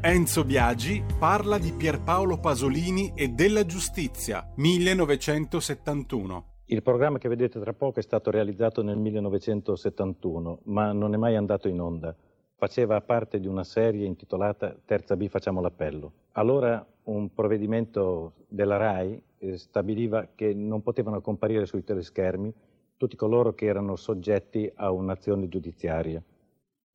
[0.00, 6.44] Enzo Biagi parla di Pierpaolo Pasolini e della giustizia, 1971.
[6.66, 11.34] Il programma che vedete tra poco è stato realizzato nel 1971, ma non è mai
[11.34, 12.14] andato in onda.
[12.54, 16.12] Faceva parte di una serie intitolata Terza B facciamo l'appello.
[16.32, 22.54] Allora un provvedimento della RAI eh, stabiliva che non potevano comparire sui teleschermi
[22.96, 26.22] tutti coloro che erano soggetti a un'azione giudiziaria.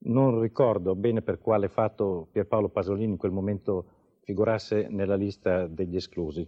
[0.06, 3.86] Non ricordo bene per quale fatto Pierpaolo Pasolini in quel momento
[4.20, 6.46] figurasse nella lista degli esclusi.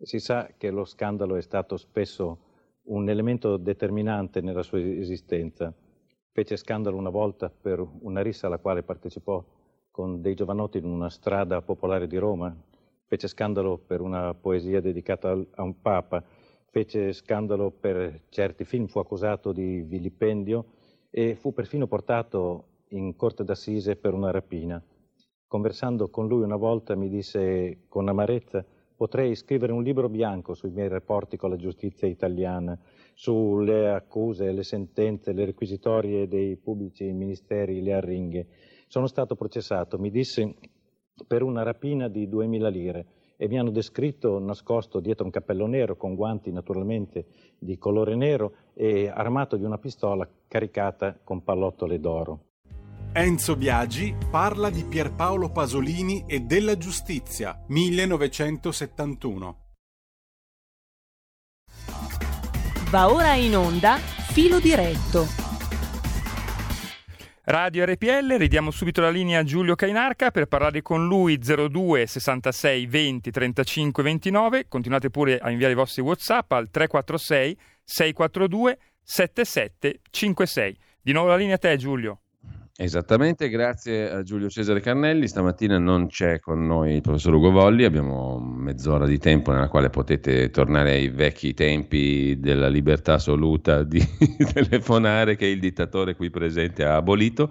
[0.00, 2.38] Si sa che lo scandalo è stato spesso
[2.84, 5.74] un elemento determinante nella sua esistenza.
[6.32, 9.44] Fece scandalo una volta per una rissa alla quale partecipò
[9.90, 12.56] con dei giovanotti in una strada popolare di Roma,
[13.04, 16.24] fece scandalo per una poesia dedicata a un papa,
[16.70, 20.64] fece scandalo per certi film, fu accusato di vilipendio
[21.10, 24.82] e fu perfino portato in corte d'assise per una rapina.
[25.46, 28.64] Conversando con lui una volta mi disse con amarezza
[28.98, 32.76] potrei scrivere un libro bianco sui miei rapporti con la giustizia italiana,
[33.14, 38.46] sulle accuse, le sentenze, le requisitorie dei pubblici ministeri, le arringhe.
[38.88, 40.56] Sono stato processato, mi disse,
[41.28, 45.96] per una rapina di 2000 lire e mi hanno descritto nascosto dietro un cappello nero,
[45.96, 52.47] con guanti naturalmente di colore nero e armato di una pistola caricata con pallottole d'oro.
[53.20, 59.56] Enzo Biagi parla di Pierpaolo Pasolini e della giustizia, 1971.
[62.90, 65.26] Va ora in onda Filo diretto.
[67.42, 72.86] Radio RPL, ridiamo subito la linea a Giulio Cainarca per parlare con lui 02 66
[72.86, 74.68] 20 35 29.
[74.68, 80.78] Continuate pure a inviare i vostri WhatsApp al 346 642 7756.
[81.02, 82.20] Di nuovo la linea a te Giulio.
[82.80, 85.26] Esattamente, grazie a Giulio Cesare Carnelli.
[85.26, 89.90] Stamattina non c'è con noi il professor Ugo Volli, abbiamo mezz'ora di tempo nella quale
[89.90, 93.98] potete tornare ai vecchi tempi della libertà assoluta di
[94.54, 97.50] telefonare che il dittatore qui presente ha abolito.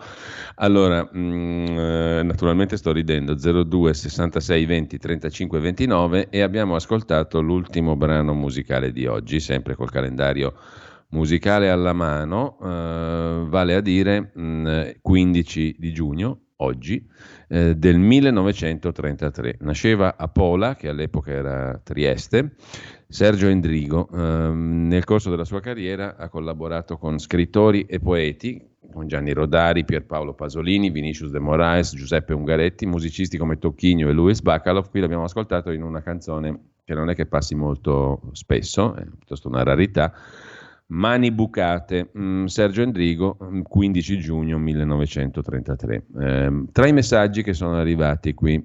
[0.55, 7.97] Allora, mh, mm, naturalmente sto ridendo, 02 66 20 35 29 e abbiamo ascoltato l'ultimo
[7.97, 10.53] brano musicale di oggi, sempre col calendario
[11.09, 17.05] musicale alla mano, eh, vale a dire mh, 15 di giugno, oggi,
[17.49, 19.57] eh, del 1933.
[19.61, 22.55] Nasceva a Pola, che all'epoca era Trieste,
[23.07, 24.09] Sergio Endrigo.
[24.11, 24.17] Eh,
[24.53, 30.33] nel corso della sua carriera ha collaborato con scrittori e poeti, con Gianni Rodari, Pierpaolo
[30.33, 34.89] Pasolini, Vinicius de Moraes, Giuseppe Ungaretti, musicisti come Tocchigno e Luis Bacalov.
[34.89, 39.49] Qui l'abbiamo ascoltato in una canzone che non è che passi molto spesso, è piuttosto
[39.49, 40.13] una rarità,
[40.89, 43.37] Mani bucate, mm, Sergio Endrigo,
[43.67, 46.05] 15 mm, giugno 1933.
[46.19, 48.63] Eh, tra i messaggi che sono arrivati qui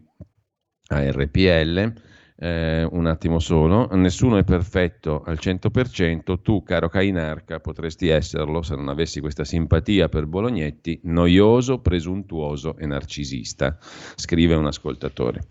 [0.88, 1.92] a RPL,
[2.36, 8.74] eh, un attimo solo, nessuno è perfetto al 100%, tu caro Cainarca potresti esserlo se
[8.74, 13.78] non avessi questa simpatia per Bolognetti, noioso, presuntuoso e narcisista,
[14.14, 15.42] scrive un ascoltatore.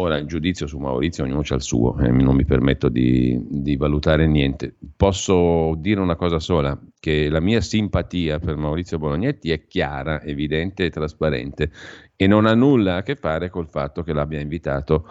[0.00, 3.76] Ora il giudizio su Maurizio ognuno c'ha il suo, eh, non mi permetto di, di,
[3.76, 4.74] valutare niente.
[4.96, 10.86] Posso dire una cosa sola, che la mia simpatia per Maurizio Bolognetti è chiara, evidente
[10.86, 11.70] e trasparente
[12.16, 15.06] e non ha nulla a che fare col fatto che l'abbia invitato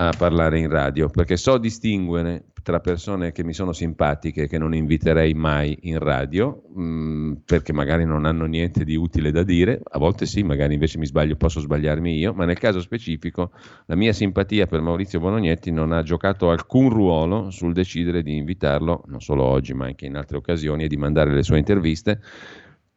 [0.00, 4.56] a parlare in radio, perché so distinguere tra persone che mi sono simpatiche e che
[4.56, 9.42] non inviterei mai in radio, mh, mm, perché magari non hanno niente di utile da
[9.42, 13.50] dire, a volte sì, magari invece mi sbaglio, posso sbagliarmi io, ma nel caso specifico
[13.86, 19.02] la mia simpatia per Maurizio Bonognetti non ha giocato alcun ruolo sul decidere di invitarlo,
[19.06, 22.20] non solo oggi, ma anche in altre occasioni, e di mandare le sue interviste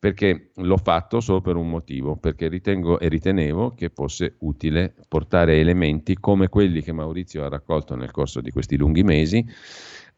[0.02, 5.60] perché l'ho fatto solo per un motivo, perché ritengo e ritenevo che fosse utile portare
[5.60, 9.46] elementi come quelli che Maurizio ha raccolto nel corso di questi lunghi mesi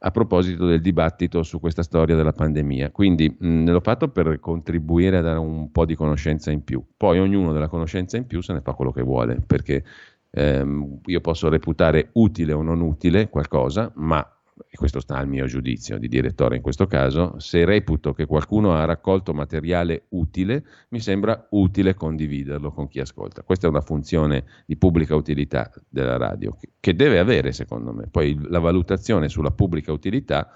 [0.06, 2.92] a proposito del dibattito su questa storia della pandemia.
[2.92, 6.82] Quindi mh, l'ho fatto per contribuire a dare un po' di conoscenza in più.
[6.96, 9.84] Poi ognuno della conoscenza in più se ne fa quello che vuole, perché
[10.30, 14.26] ehm, io posso reputare utile o non utile qualcosa, ma
[14.70, 18.74] e questo sta al mio giudizio di direttore in questo caso, se reputo che qualcuno
[18.74, 23.44] ha raccolto materiale utile, mi sembra utile condividerlo con chi ascolta.
[23.44, 28.08] Questa è una funzione di pubblica utilità della radio che deve avere, secondo me.
[28.08, 30.50] Poi la valutazione sulla pubblica utilità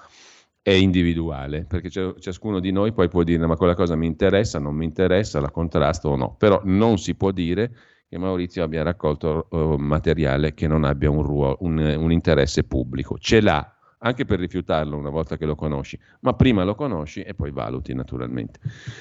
[0.61, 4.75] è individuale, perché ciascuno di noi poi può dire ma quella cosa mi interessa, non
[4.75, 7.71] mi interessa, la contrasto o no, però non si può dire
[8.09, 13.17] che Maurizio abbia raccolto uh, materiale che non abbia un, ruolo, un, un interesse pubblico.
[13.17, 17.33] Ce l'ha anche per rifiutarlo una volta che lo conosci, ma prima lo conosci e
[17.33, 18.59] poi valuti naturalmente.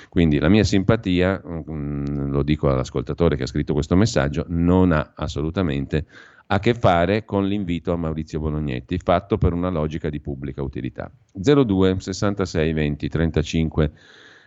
[0.08, 5.12] Quindi la mia simpatia, mm, lo dico all'ascoltatore che ha scritto questo messaggio, non ha
[5.14, 6.06] assolutamente
[6.48, 11.10] a che fare con l'invito a Maurizio Bolognetti, fatto per una logica di pubblica utilità.
[11.32, 13.92] 02 66 20 35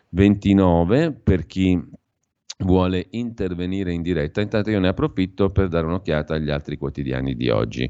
[0.10, 1.80] 29 per chi
[2.64, 4.42] vuole intervenire in diretta.
[4.42, 7.90] Intanto io ne approfitto per dare un'occhiata agli altri quotidiani di oggi.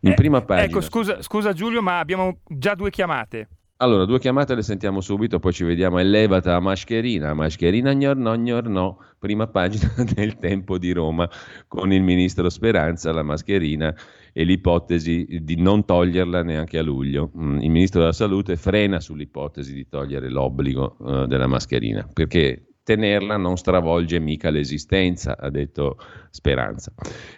[0.00, 0.66] In eh, prima pagina.
[0.66, 3.48] Ecco, scusa, scusa Giulio, ma abbiamo già due chiamate.
[3.78, 5.98] Allora, due chiamate le sentiamo subito, poi ci vediamo.
[5.98, 11.28] Elevata a mascherina, mascherina gnorno gnorno, prima pagina del Tempo di Roma,
[11.68, 13.94] con il ministro Speranza, la mascherina
[14.32, 17.32] e l'ipotesi di non toglierla neanche a luglio.
[17.36, 23.36] Mm, il ministro della Salute frena sull'ipotesi di togliere l'obbligo uh, della mascherina, perché tenerla
[23.36, 25.96] non stravolge mica l'esistenza, ha detto
[26.30, 26.92] Speranza.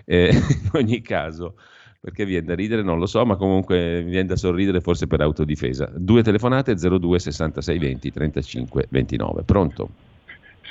[0.04, 1.54] Eh, in ogni caso,
[1.98, 5.90] perché viene da ridere non lo so, ma comunque viene da sorridere forse per autodifesa.
[5.94, 9.42] Due telefonate 02 66 20 35 29.
[9.44, 9.88] Pronto?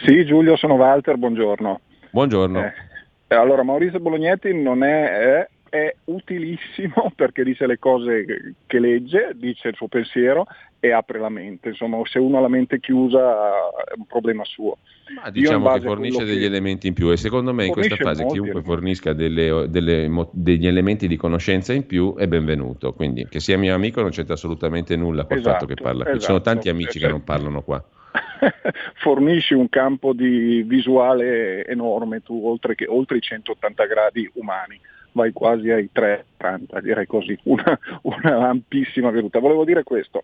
[0.06, 1.82] Sì, Giulio, sono Walter, buongiorno.
[2.12, 2.64] Buongiorno.
[2.64, 9.32] Eh, allora, Maurizio Bolognetti non è, è è utilissimo perché dice le cose che legge,
[9.36, 10.46] dice il suo pensiero
[10.80, 11.70] e apre la mente.
[11.70, 13.20] Insomma, se uno ha la mente chiusa
[13.84, 14.78] è un problema suo.
[15.22, 16.46] Ma diciamo che fornisce degli che...
[16.46, 21.08] elementi in più e secondo me in questa fase chiunque fornisca delle, delle, degli elementi
[21.08, 22.94] di conoscenza in più è benvenuto.
[22.94, 26.04] Quindi che sia mio amico non c'entra assolutamente nulla col esatto, fatto che parla.
[26.04, 26.20] Esatto.
[26.20, 27.84] Ci sono tanti amici che non parlano qua.
[28.96, 34.80] fornisci un campo di visuale enorme tu, oltre, che, oltre i 180 gradi umani
[35.18, 39.40] vai quasi ai 3,80, direi così, una, una ampissima veduta.
[39.40, 40.24] Volevo dire questo.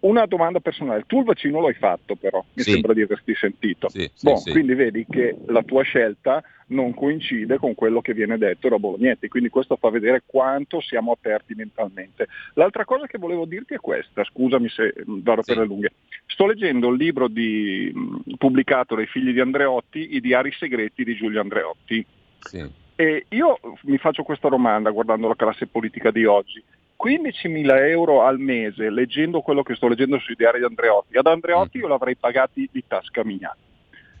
[0.00, 2.70] Una domanda personale, tu il vaccino l'hai fatto però, mi sì.
[2.70, 3.88] sembra di averti sentito.
[3.88, 8.38] Sì, bon, sì, quindi vedi che la tua scelta non coincide con quello che viene
[8.38, 12.28] detto da Bolognetti, quindi questo fa vedere quanto siamo aperti mentalmente.
[12.54, 15.92] L'altra cosa che volevo dirti è questa, scusami se vado per le lunghe.
[16.26, 17.92] Sto leggendo il libro di,
[18.36, 22.06] pubblicato dai figli di Andreotti, I diari segreti di Giulio Andreotti.
[22.38, 26.60] Sì e io mi faccio questa domanda guardando la classe politica di oggi.
[27.00, 31.16] 15.000 euro al mese leggendo quello che sto leggendo sui diari di Andreotti.
[31.16, 31.80] Ad Andreotti mm.
[31.80, 33.56] io l'avrei pagati di tasca mia.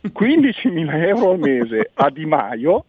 [0.04, 2.84] 15.000 euro al mese a Di Maio,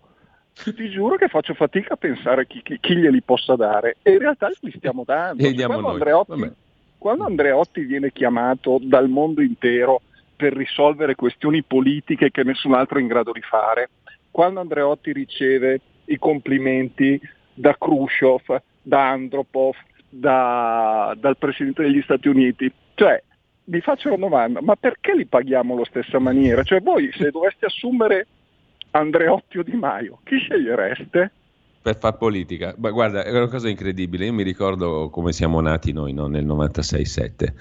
[0.53, 3.97] ti giuro che faccio fatica a pensare chi, chi, chi glieli possa dare.
[4.03, 5.41] E in realtà li stiamo dando.
[5.41, 6.51] Cioè, quando, Andreotti,
[6.99, 10.01] quando Andreotti viene chiamato dal mondo intero
[10.35, 13.89] per risolvere questioni politiche che nessun altro è in grado di fare,
[14.31, 17.19] quando Andreotti riceve i complimenti
[17.53, 19.75] da Khrushchev, da Andropov,
[20.09, 23.21] da, dal Presidente degli Stati Uniti, cioè
[23.65, 26.63] vi faccio una domanda, ma perché li paghiamo allo stessa maniera?
[26.63, 28.27] Cioè voi se doveste assumere
[28.91, 31.31] Andreotti o Di Maio, chi scegliereste?
[31.81, 34.25] Per far politica, ma guarda, è una cosa incredibile.
[34.25, 36.27] Io mi ricordo come siamo nati noi no?
[36.27, 37.53] nel 96-7.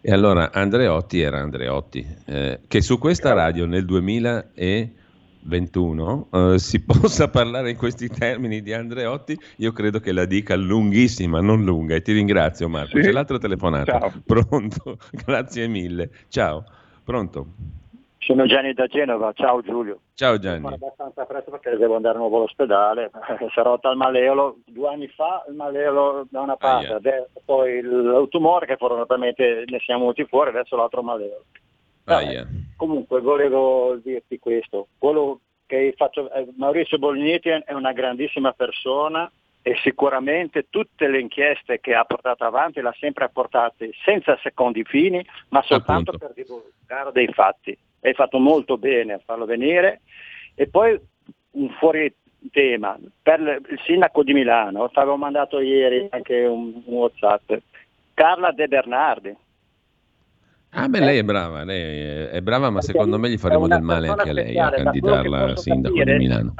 [0.00, 4.92] E allora Andreotti era Andreotti, eh, che su questa radio nel 2000 e
[5.42, 10.56] 21 uh, si possa parlare in questi termini di Andreotti, io credo che la dica
[10.56, 11.94] lunghissima, non lunga.
[11.94, 12.96] E ti ringrazio Marco.
[12.96, 13.02] Sì.
[13.02, 13.98] C'è l'altra telefonata.
[13.98, 14.12] Ciao.
[14.24, 14.98] Pronto?
[15.24, 16.10] Grazie mille.
[16.28, 16.64] Ciao.
[17.04, 17.46] Pronto?
[18.18, 20.00] Sono Gianni da Genova, ciao Giulio.
[20.14, 20.62] Ciao Gianni.
[20.62, 25.44] Sono abbastanza presto perché devo andare nuovo all'ospedale, è rotta il maleolo, due anni fa
[25.48, 27.24] il maleolo da una parte, ah, yeah.
[27.44, 31.44] poi il tumore che fortunatamente ne siamo venuti fuori, adesso l'altro maleolo.
[32.06, 32.46] Ah, yeah.
[32.76, 39.30] Comunque volevo dirti questo, quello che faccio, eh, Maurizio Bolognetti è una grandissima persona
[39.62, 44.84] e sicuramente tutte le inchieste che ha portato avanti le ha sempre portate senza secondi
[44.84, 46.32] fini, ma soltanto Appunto.
[46.32, 47.76] per divulgare dei fatti.
[48.00, 50.02] Hai fatto molto bene a farlo venire.
[50.54, 50.96] E poi
[51.52, 52.14] un fuori
[52.52, 57.52] tema, per il sindaco di Milano, ti avevo mandato ieri anche un, un Whatsapp,
[58.14, 59.36] Carla De Bernardi,
[60.78, 64.08] Ah, beh, lei è brava, lei è brava, ma secondo me gli faremo del male
[64.08, 66.54] anche a lei a candidarla a sindaco capire, di Milano.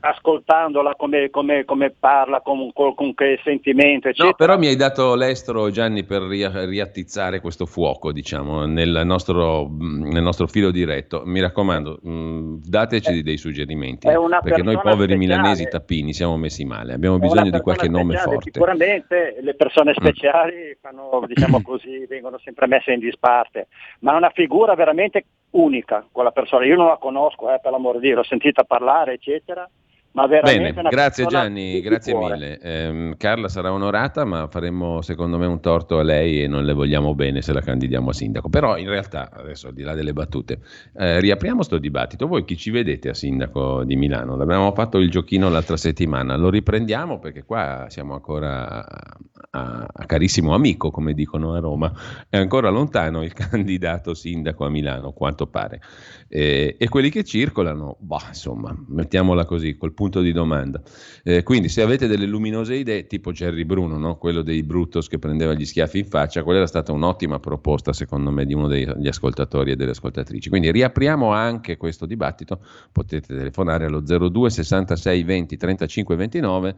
[0.00, 4.28] Ascoltandola come, come, come parla, con, con, che sentimento, eccetera.
[4.28, 10.22] No, però mi hai dato l'estro, Gianni, per riattizzare questo fuoco, diciamo, nel nostro, nel
[10.22, 11.22] nostro filo diretto.
[11.24, 15.16] Mi raccomando, dateci eh, dei suggerimenti, perché noi poveri speciale.
[15.16, 18.50] milanesi tappini siamo messi male, abbiamo bisogno di qualche nome forte.
[18.52, 19.94] Sicuramente le persone mm.
[19.94, 20.72] speciali mm.
[20.82, 23.51] fanno, diciamo così, vengono sempre messe in disparte
[24.00, 26.64] ma è una figura veramente unica quella persona.
[26.64, 29.68] Io non la conosco, eh, per l'amor di Dio, l'ho sentita parlare, eccetera,
[30.14, 32.58] Ma veramente Bene, grazie Gianni, grazie mille.
[32.58, 36.74] Eh, Carla sarà onorata, ma faremmo secondo me un torto a lei e non le
[36.74, 38.50] vogliamo bene se la candidiamo a sindaco.
[38.50, 40.60] Però in realtà, adesso al di là delle battute,
[40.98, 42.26] eh, riapriamo questo dibattito.
[42.26, 44.36] Voi chi ci vedete a sindaco di Milano?
[44.36, 49.16] L'abbiamo fatto il giochino l'altra settimana, lo riprendiamo perché qua siamo ancora a,
[49.50, 51.90] a, a carissimo amico, come dicono a Roma.
[52.28, 55.80] È ancora lontano il candidato sindaco a Milano, quanto pare.
[56.28, 60.80] Eh, e quelli che circolano, bah, insomma, mettiamola così, col punto di domanda.
[61.22, 64.16] Eh, quindi se avete delle luminose idee, tipo Jerry Bruno, no?
[64.16, 68.30] quello dei Brutus che prendeva gli schiaffi in faccia, quella era stata un'ottima proposta secondo
[68.30, 70.48] me di uno degli ascoltatori e delle ascoltatrici.
[70.48, 76.76] Quindi riapriamo anche questo dibattito, potete telefonare allo 02 66 20 35 29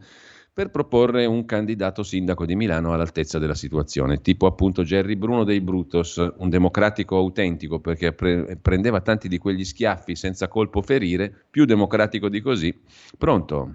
[0.55, 5.59] per proporre un candidato sindaco di Milano all'altezza della situazione, tipo appunto Gerry Bruno dei
[5.59, 11.65] Brutos, un democratico autentico perché pre- prendeva tanti di quegli schiaffi senza colpo ferire, più
[11.65, 12.73] democratico di così.
[13.17, 13.69] Pronto?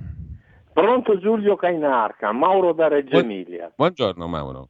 [0.73, 3.71] Pronto Giulio Cainarca, Mauro da Reggio Emilia.
[3.77, 4.69] Buongiorno Mauro.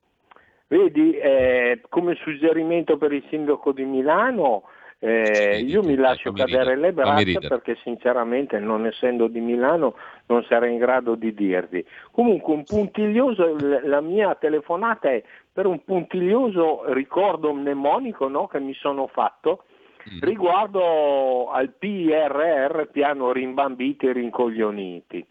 [0.66, 4.64] Vedi, eh, come suggerimento per il sindaco di Milano,
[5.02, 9.94] eh, io mi lascio cadere le braccia perché sinceramente non essendo di Milano
[10.26, 11.82] non sarei in grado di dirvi.
[12.10, 18.74] Comunque un puntiglioso, la mia telefonata è per un puntiglioso ricordo mnemonico no, che mi
[18.74, 19.64] sono fatto
[20.12, 20.18] mm.
[20.20, 25.26] riguardo al PRR, piano rimbambiti e rincoglioniti.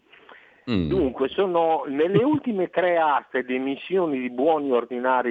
[0.68, 0.88] Mm.
[0.88, 5.30] Dunque, sono nelle ultime tre aste di emissioni di buoni ordinari,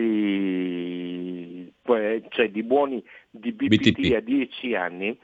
[2.30, 4.16] cioè di buoni di BPT, BTP.
[4.16, 5.20] a 10 anni,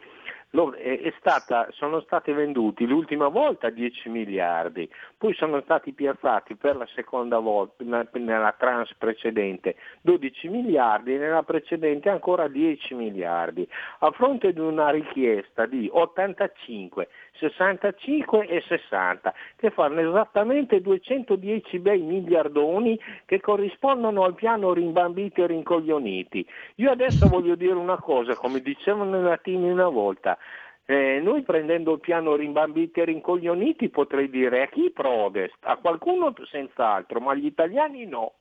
[0.78, 6.88] è stata, sono stati venduti l'ultima volta 10 miliardi, poi sono stati piazzati per la
[6.96, 13.68] seconda volta nella trans precedente 12 miliardi nella precedente ancora 10 miliardi,
[14.00, 22.02] a fronte di una richiesta di 85, 65 e 60, che fanno esattamente 210 bei
[22.02, 26.46] miliardoni che corrispondono al piano rimbambiti e rincoglioniti.
[26.76, 30.38] Io adesso voglio dire una cosa, come dicevano i latini una volta,
[30.86, 36.34] eh, noi prendendo il piano rimbambiti e rincoglioniti potrei dire a chi protest, a qualcuno
[36.50, 38.34] senz'altro, ma agli italiani no.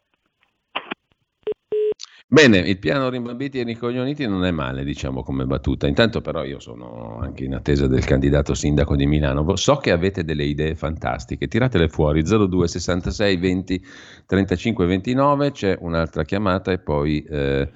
[2.35, 5.87] Bene, il piano rimbambiti e ricoglioniti non è male, diciamo, come battuta.
[5.87, 9.55] Intanto però io sono anche in attesa del candidato sindaco di Milano.
[9.55, 13.85] So che avete delle idee fantastiche, tiratele fuori 02 66 20
[14.27, 17.23] 35 29, c'è un'altra chiamata e poi...
[17.23, 17.71] Eh,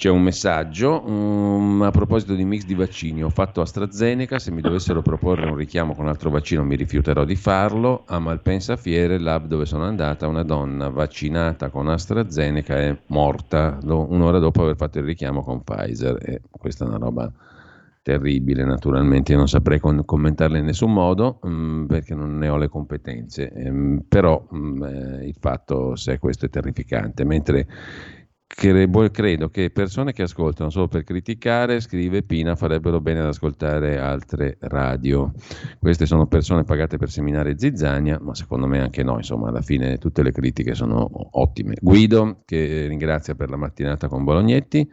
[0.00, 3.22] c'è un messaggio um, a proposito di mix di vaccini.
[3.22, 7.36] Ho fatto AstraZeneca, se mi dovessero proporre un richiamo con altro vaccino mi rifiuterò di
[7.36, 8.04] farlo.
[8.06, 14.38] A Malpensa Fiere, lab dove sono andata, una donna vaccinata con AstraZeneca è morta un'ora
[14.38, 16.16] dopo aver fatto il richiamo con Pfizer.
[16.22, 17.30] E questa è una roba
[18.00, 22.56] terribile naturalmente, io non saprei con- commentarla in nessun modo um, perché non ne ho
[22.56, 27.66] le competenze, um, però um, eh, il fatto se questo è terrificante, mentre
[29.10, 34.56] credo che persone che ascoltano solo per criticare, scrive Pina, farebbero bene ad ascoltare altre
[34.60, 35.32] radio.
[35.78, 39.98] Queste sono persone pagate per seminare zizzania, ma secondo me anche noi, insomma, alla fine
[39.98, 41.76] tutte le critiche sono ottime.
[41.80, 44.90] Guido, che ringrazia per la mattinata con Bolognetti.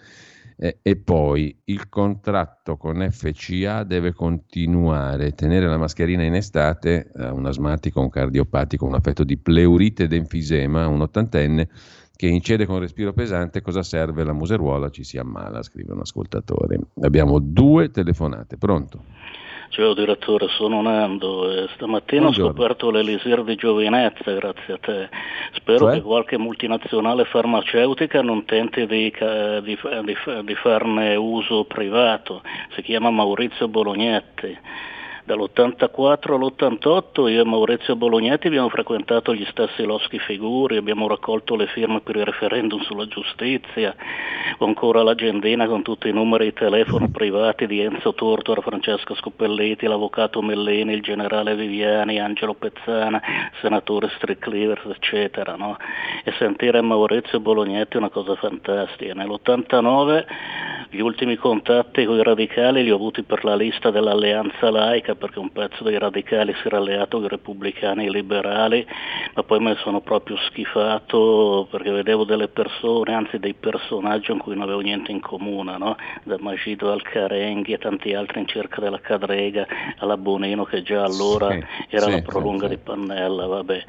[0.59, 7.45] E poi il contratto con FCA deve continuare, tenere la mascherina in estate, eh, un
[7.45, 11.69] asmatico, un cardiopatico, un affetto di pleurite ed enfisema, un ottantenne,
[12.17, 14.89] che incede con respiro pesante, cosa serve la museruola?
[14.89, 16.79] Ci si ammala, scrive un ascoltatore.
[17.01, 19.03] Abbiamo due telefonate, pronto?
[19.69, 22.50] Ciao direttore, sono Nando e stamattina Buongiorno.
[22.50, 25.09] ho scoperto l'elisir di giovinezza grazie a te.
[25.53, 25.93] Spero cioè?
[25.95, 29.13] che qualche multinazionale farmaceutica non tenti di,
[29.63, 32.41] di, di, di farne uso privato.
[32.75, 34.57] Si chiama Maurizio Bolognetti
[35.27, 41.67] Dall'84 all'88 io e Maurizio Bolognetti abbiamo frequentato gli stessi loschi figuri, abbiamo raccolto le
[41.67, 43.93] firme per il referendum sulla giustizia,
[44.57, 49.86] ho ancora l'agendina con tutti i numeri di telefono privati di Enzo Tortora, Francesco Scoppelletti,
[49.86, 53.22] l'avvocato Mellini, il generale Viviani, Angelo Pezzana,
[53.60, 55.57] senatore Strickleavers, eccetera.
[55.57, 55.75] No?
[56.24, 59.13] E sentire Maurizio Bolognetti è una cosa fantastica.
[59.13, 60.25] Nell'89
[60.89, 65.39] gli ultimi contatti con i radicali li ho avuti per la lista dell'alleanza laica perché
[65.39, 68.86] un pezzo dei radicali si era alleato con i repubblicani e i liberali,
[69.34, 74.39] ma poi me ne sono proprio schifato perché vedevo delle persone, anzi dei personaggi con
[74.39, 75.96] cui non avevo niente in comune, no?
[76.24, 79.67] da Magido al Carenghi e tanti altri in cerca della Cadrega,
[79.98, 82.75] alla Bonino che già allora sì, era sì, la prolunga sì.
[82.75, 83.84] di Pannella, vabbè.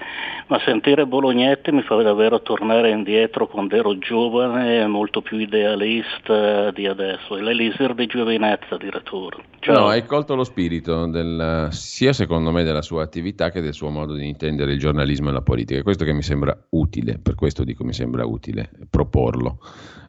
[0.48, 6.86] Ma sentire Bolognetti mi fa davvero tornare indietro quando ero giovane, molto più idealista di
[6.88, 9.36] adesso, è l'elisir di giovinezza addirittura.
[9.60, 9.78] Ciao.
[9.78, 13.90] No, hai colto lo spirito del, sia secondo me della sua attività che del suo
[13.90, 15.80] modo di intendere il giornalismo e la politica.
[15.80, 19.60] È questo che mi sembra utile, per questo dico mi sembra utile proporlo,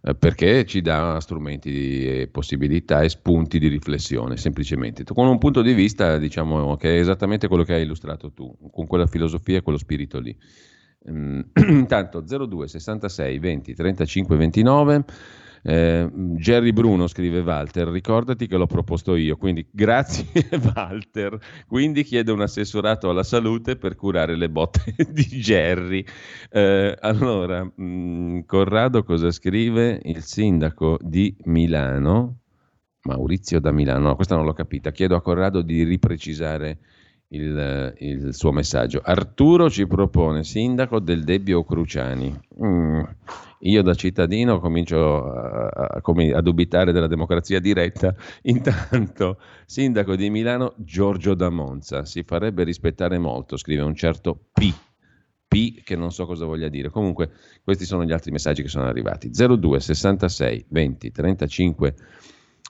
[0.01, 5.61] eh, perché ci dà strumenti e possibilità e spunti di riflessione, semplicemente, con un punto
[5.61, 9.61] di vista diciamo che è esattamente quello che hai illustrato tu, con quella filosofia e
[9.61, 10.35] quello spirito lì.
[11.09, 15.05] Mm, intanto 02 66 20 35 29
[15.63, 20.25] eh, Jerry Bruno scrive Walter, ricordati che l'ho proposto io, quindi grazie
[20.73, 21.37] Walter.
[21.67, 26.03] Quindi chiedo un assessorato alla salute per curare le botte di Jerry.
[26.49, 29.99] Eh, allora, mh, mm, Corrado cosa scrive?
[30.03, 32.39] Il sindaco di Milano,
[33.03, 34.91] Maurizio da Milano, no, questa non l'ho capita.
[34.91, 36.79] Chiedo a Corrado di riprecisare
[37.29, 39.01] il, il, suo messaggio.
[39.03, 42.39] Arturo ci propone sindaco del Debbio Cruciani.
[42.63, 43.01] Mm,
[43.59, 48.15] io da cittadino comincio a, a, a, dubitare della democrazia diretta.
[48.43, 52.05] Intanto, sindaco di Milano Giorgio da Monza.
[52.05, 54.73] Si farebbe rispettare molto, scrive un certo P.
[55.47, 56.89] P che non so cosa voglia dire.
[56.89, 57.31] Comunque,
[57.63, 59.29] questi sono gli altri messaggi che sono arrivati.
[59.29, 61.95] 02 66 20 35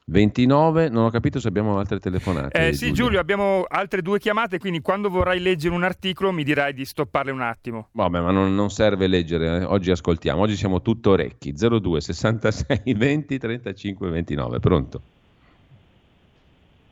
[0.06, 2.68] 29, non ho capito se abbiamo altre telefonate.
[2.68, 3.04] Eh, sì, Giulio.
[3.04, 3.20] Giulio.
[3.20, 7.42] abbiamo altre due chiamate, quindi quando vorrai leggere un articolo mi dirai di stopparle un
[7.42, 7.90] attimo.
[7.92, 9.64] Vabbè, ma non, non serve leggere, eh.
[9.64, 11.54] oggi ascoltiamo, oggi siamo tutto orecchi.
[11.54, 15.02] 02 66 20 35 29, pronto?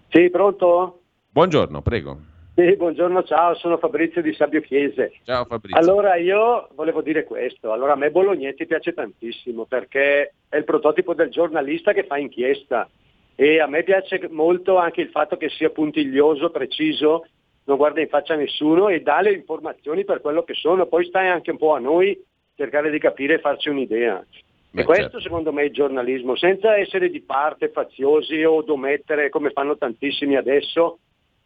[0.10, 1.02] Sì, pronto?
[1.32, 2.36] Buongiorno, prego.
[2.58, 5.14] Sì, buongiorno, ciao, sono Fabrizio di Sabio Chiese.
[5.26, 5.80] Ciao Fabrizio.
[5.80, 11.14] Allora io volevo dire questo, allora a me Bolognetti piace tantissimo perché è il prototipo
[11.14, 12.90] del giornalista che fa inchiesta
[13.36, 17.28] e a me piace molto anche il fatto che sia puntiglioso, preciso,
[17.66, 21.06] non guarda in faccia a nessuno e dà le informazioni per quello che sono, poi
[21.06, 22.20] stai anche un po' a noi
[22.56, 24.26] cercare di capire e farci un'idea.
[24.72, 25.20] Beh, e questo certo.
[25.20, 30.36] secondo me è il giornalismo, senza essere di parte, faziosi o domettere come fanno tantissimi
[30.36, 30.98] adesso,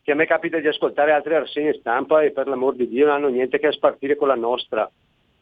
[0.04, 3.16] che a me capita di ascoltare altre rassegne stampa e per l'amor di Dio non
[3.16, 4.90] hanno niente che a spartire con la nostra.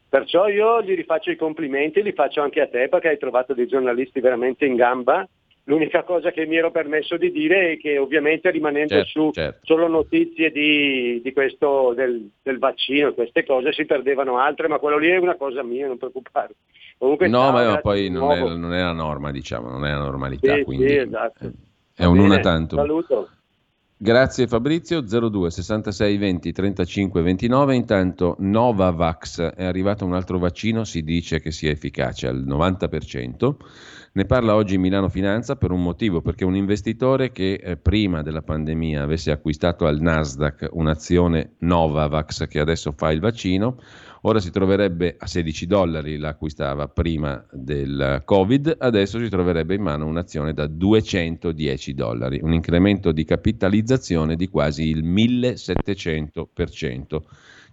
[0.10, 3.68] Perciò io gli rifaccio i complimenti, li faccio anche a te perché hai trovato dei
[3.68, 5.28] giornalisti veramente in gamba
[5.70, 9.60] L'unica cosa che mi ero permesso di dire è che ovviamente rimanendo certo, su certo.
[9.62, 14.98] solo notizie di, di questo, del, del, vaccino, queste cose si perdevano altre, ma quello
[14.98, 16.56] lì è una cosa mia, non preoccuparti.
[16.98, 20.56] Comunque, no, ma poi non è, non è, la norma, diciamo, non è la normalità,
[20.56, 21.52] sì, quindi sì, esatto.
[21.96, 22.76] è un una tanto.
[22.76, 23.30] Saluto.
[24.02, 31.04] Grazie Fabrizio, 02 66 20 35 29, intanto Novavax è arrivato un altro vaccino, si
[31.04, 33.56] dice che sia efficace al 90%.
[34.12, 38.42] Ne parla oggi Milano Finanza per un motivo, perché un investitore che eh, prima della
[38.42, 43.80] pandemia avesse acquistato al Nasdaq un'azione Novavax che adesso fa il vaccino,
[44.22, 50.08] ora si troverebbe a 16 dollari, l'acquistava prima del Covid, adesso si troverebbe in mano
[50.08, 57.20] un'azione da 210 dollari, un incremento di capitalizzazione di quasi il 1700%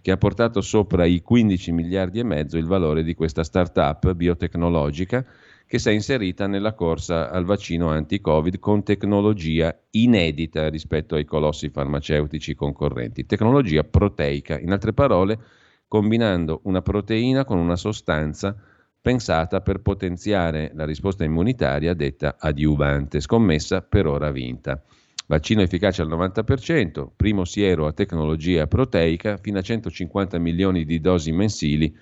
[0.01, 5.25] che ha portato sopra i 15 miliardi e mezzo il valore di questa startup biotecnologica
[5.67, 11.69] che si è inserita nella corsa al vaccino anti-Covid con tecnologia inedita rispetto ai colossi
[11.69, 15.37] farmaceutici concorrenti, tecnologia proteica, in altre parole,
[15.89, 18.55] combinando una proteina con una sostanza
[19.01, 24.81] pensata per potenziare la risposta immunitaria detta adiuvante, scommessa per ora vinta.
[25.25, 31.33] Vaccino efficace al 90%, primo siero a tecnologia proteica, fino a 150 milioni di dosi
[31.33, 31.93] mensili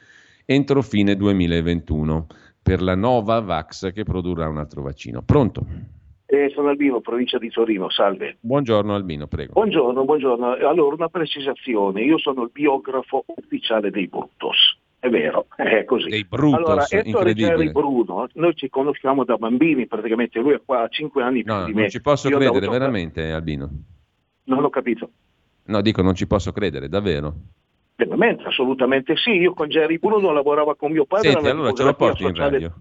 [0.45, 2.27] entro fine 2021
[2.65, 5.21] per la Nova Vax che produrrà un altro vaccino.
[5.21, 5.63] Pronto?
[6.25, 8.37] Eh, sono Albino, provincia di Torino, salve.
[8.39, 9.53] Buongiorno Albino, prego.
[9.53, 10.53] Buongiorno, buongiorno.
[10.67, 14.79] Allora, una precisazione, io sono il biografo ufficiale dei Brutos.
[14.97, 16.09] È vero, è così.
[16.09, 17.69] Dei Brutos, allora, incredibile.
[17.69, 21.73] Bruno, noi ci conosciamo da bambini, praticamente lui ha qua 5 anni più no, di
[21.73, 21.81] me.
[21.81, 23.69] Non ci posso io credere, veramente Albino.
[24.45, 25.11] Non l'ho capito.
[25.65, 27.35] No, dico, non ci posso credere, davvero.
[27.95, 29.31] Veramente, assolutamente sì.
[29.31, 31.31] Io con Jerry Bruno lavorava con mio padre.
[31.31, 32.73] Senti, allora ce lo porti in radio?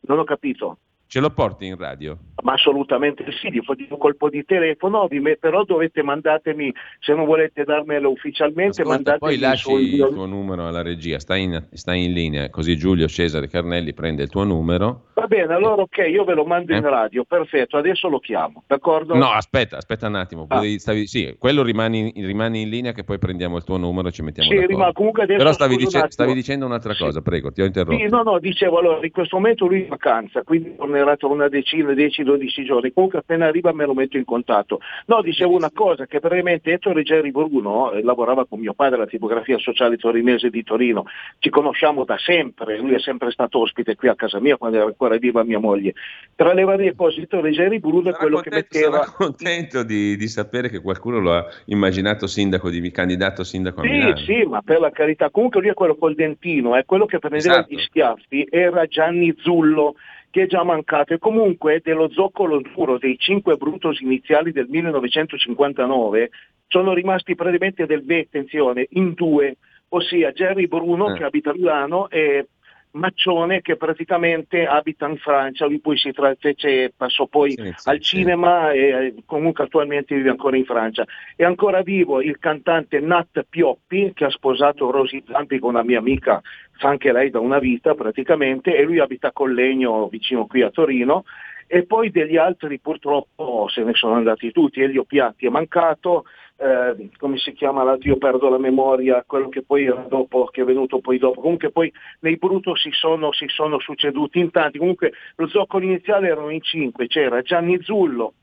[0.00, 0.78] Non ho capito.
[1.10, 2.16] Ce lo porti in radio?
[2.44, 5.08] Ma assolutamente sì, gli faccio un colpo di telefono,
[5.40, 10.26] però dovete mandatemi, se non volete darmelo ufficialmente, Ascolta, mandatemi poi lasci il, il tuo
[10.26, 14.44] numero alla regia, stai in, stai in, linea, così Giulio Cesare Carnelli prende il tuo
[14.44, 15.06] numero.
[15.14, 16.76] Va bene, allora ok, io ve lo mando eh?
[16.76, 19.16] in radio, perfetto, adesso lo chiamo, d'accordo?
[19.16, 20.62] No, aspetta, aspetta un attimo, ah.
[20.78, 24.22] stavi, sì, quello rimani, rimani, in linea che poi prendiamo il tuo numero e ci
[24.22, 24.92] mettiamo sì, d'accordo.
[24.92, 27.98] Comunque adesso, però stavi, dice, stavi, dicendo un'altra cosa, prego, ti ho interrotto.
[27.98, 31.16] Sì, no, no, dicevo, allora, in questo momento lui è in vacanza, quindi tornerà era
[31.16, 34.80] tra una decina, 10-12 giorni, comunque appena arriva me lo metto in contatto.
[35.06, 39.06] No, dicevo una cosa, che praticamente Ettore Geri Bruno eh, lavorava con mio padre alla
[39.06, 41.04] tipografia sociale torinese di Torino,
[41.38, 44.86] ci conosciamo da sempre, lui è sempre stato ospite qui a casa mia quando era
[44.86, 45.94] ancora viva mia moglie.
[46.34, 49.04] Tra le varie cose, Ettore Geri Bruno è quello contento, che metteva...
[49.04, 53.84] Sono contento di, di, sapere che qualcuno lo ha immaginato sindaco di, candidato sindaco a
[53.84, 54.16] sì, Milano.
[54.16, 57.58] Sì, ma per la carità, comunque lui è quello col dentino, è quello che prendeva
[57.58, 57.74] esatto.
[57.74, 59.94] gli schiaffi, era Gianni Zullo
[60.30, 66.30] che è già mancato e comunque dello zoccolo duro dei cinque Brutus iniziali del 1959
[66.68, 69.56] sono rimasti praticamente del B, attenzione, in due,
[69.88, 71.18] ossia Jerry Bruno eh.
[71.18, 72.46] che abita a Milano e
[72.92, 77.88] Maccione che praticamente abita in Francia, lui poi si tra- fece, passò poi sì, sì,
[77.88, 78.78] al cinema sì.
[78.78, 81.04] e comunque attualmente vive ancora in Francia.
[81.36, 85.98] È ancora vivo il cantante Nat Pioppi che ha sposato Rosy Zampi con una mia
[85.98, 86.40] amica,
[86.78, 90.70] fa anche lei da una vita praticamente, e lui abita a Collegno vicino qui a
[90.70, 91.24] Torino.
[91.68, 96.24] E poi degli altri purtroppo se ne sono andati tutti, Elio Piatti è mancato,
[96.60, 100.60] eh, come si chiama l'altro, io perdo la memoria, quello che poi era dopo, che
[100.60, 104.76] è venuto poi dopo, comunque poi nei Bruto si sono, si sono succeduti in tanti,
[104.76, 108.34] comunque lo zoccolo iniziale erano in cinque, c'era Gianni Zullo,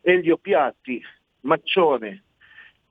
[0.00, 1.02] Elio Piatti,
[1.40, 2.22] Maccione,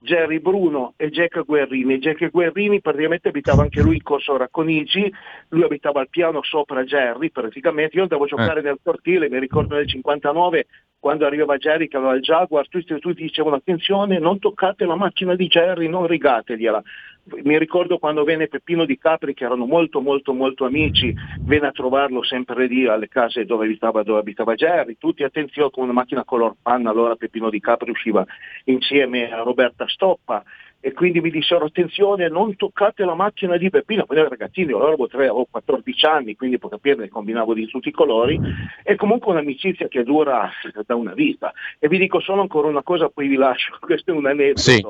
[0.06, 1.98] Jerry Bruno e Jack Guerrini.
[1.98, 5.12] Jack Guerrini praticamente abitava anche lui in Corso Racconigi,
[5.50, 8.64] lui abitava al piano sopra Jerry praticamente, io andavo a giocare eh.
[8.64, 10.68] nel cortile, mi ricordo nel 59
[11.00, 15.36] quando arrivava Jerry che aveva il Jaguar, tutti, tutti dicevano attenzione, non toccate la macchina
[15.36, 16.82] di Jerry, non rigategliela.
[17.28, 21.72] Mi ricordo quando venne Peppino di Capri, che erano molto molto molto amici, venne a
[21.72, 26.24] trovarlo sempre lì alle case dove abitava, dove abitava Jerry, tutti attenzione con una macchina
[26.24, 28.24] color panna, allora Peppino di Capri usciva
[28.66, 30.44] insieme a Roberta Stoppa,
[30.86, 34.86] e quindi mi dissero attenzione non toccate la macchina di Peppino, poi ero ragazzino, io
[34.86, 38.40] avevo 3 o 14 anni, quindi può capire ne combinavo di tutti i colori,
[38.84, 40.48] è comunque un'amicizia che dura
[40.86, 41.52] da una vita.
[41.80, 44.60] E vi dico solo ancora una cosa, poi vi lascio, questo è un aneddoto.
[44.60, 44.86] Sì.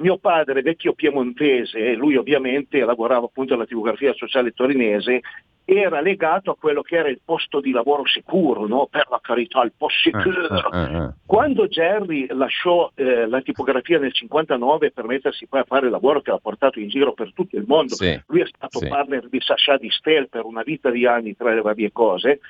[0.00, 5.20] Mio padre, vecchio piemontese, lui ovviamente lavorava appunto alla tipografia sociale torinese,
[5.64, 8.88] era legato a quello che era il posto di lavoro sicuro, no?
[8.90, 10.70] per la carità, il posto eh, sicuro.
[10.70, 11.10] Eh, eh, eh.
[11.26, 16.22] Quando Jerry lasciò eh, la tipografia nel 59 per mettersi poi a fare il lavoro
[16.22, 18.88] che l'ha portato in giro per tutto il mondo, sì, lui è stato sì.
[18.88, 22.40] partner di Sasha Distel per una vita di anni tra le varie cose,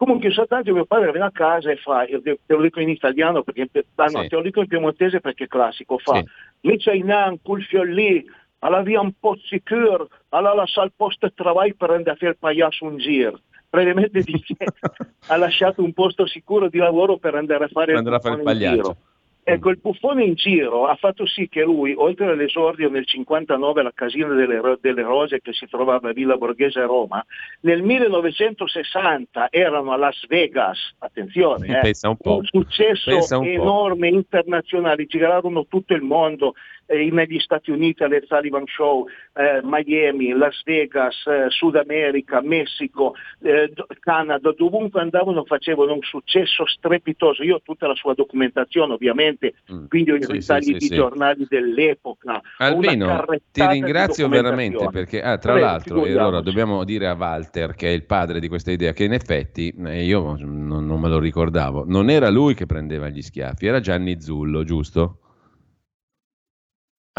[0.00, 3.68] Comunque soltanto mio padre viene a casa e fa, te lo dico in italiano perché
[3.96, 4.28] ah, no, sì.
[4.28, 6.24] te lo dico in piemontese perché è classico, fa sì.
[6.62, 8.24] In quel lì
[8.60, 12.32] alla via un po' sicuro, alla lascia il posto di lavoro per andare a fare
[12.32, 13.40] il pagliasso un giro.
[13.68, 14.54] Praticamente dice,
[15.28, 18.42] ha lasciato un posto sicuro di lavoro per andare a fare, andare a fare il
[18.42, 18.96] pagliaccio.
[19.42, 23.92] Ecco, il buffone in giro ha fatto sì che lui, oltre all'esordio nel 59 alla
[23.94, 27.24] casina delle, delle, Rose che si trovava a Villa Borghese a Roma,
[27.62, 35.66] nel 1960 erano a Las Vegas, attenzione, eh, un, un, successo un enorme internazionale, girarono
[35.66, 36.54] tutto il mondo,
[36.90, 43.14] eh, negli Stati Uniti alle Sullivan Show, eh, Miami, Las Vegas, eh, Sud America, Messico,
[43.42, 47.44] eh, Canada, dovunque andavano facevano un successo strepitoso.
[47.44, 49.86] Io ho tutta la sua documentazione ovviamente, mm.
[49.86, 52.40] quindi ho i sì, ritagli sì, di sì, giornali dell'epoca.
[52.58, 57.74] Albino, ti ringrazio veramente perché ah, tra Beh, l'altro, e allora dobbiamo dire a Walter
[57.74, 61.08] che è il padre di questa idea, che in effetti eh, io non, non me
[61.08, 65.18] lo ricordavo, non era lui che prendeva gli schiaffi, era Gianni Zullo, giusto?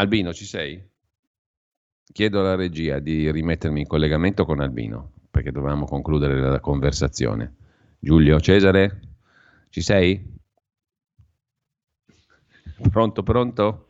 [0.02, 0.84] Albino, ci sei?
[2.12, 7.54] Chiedo alla regia di rimettermi in collegamento con Albino, perché dovevamo concludere la conversazione.
[8.00, 9.00] Giulio, Cesare,
[9.70, 10.20] ci sei?
[12.90, 13.86] Pronto, pronto?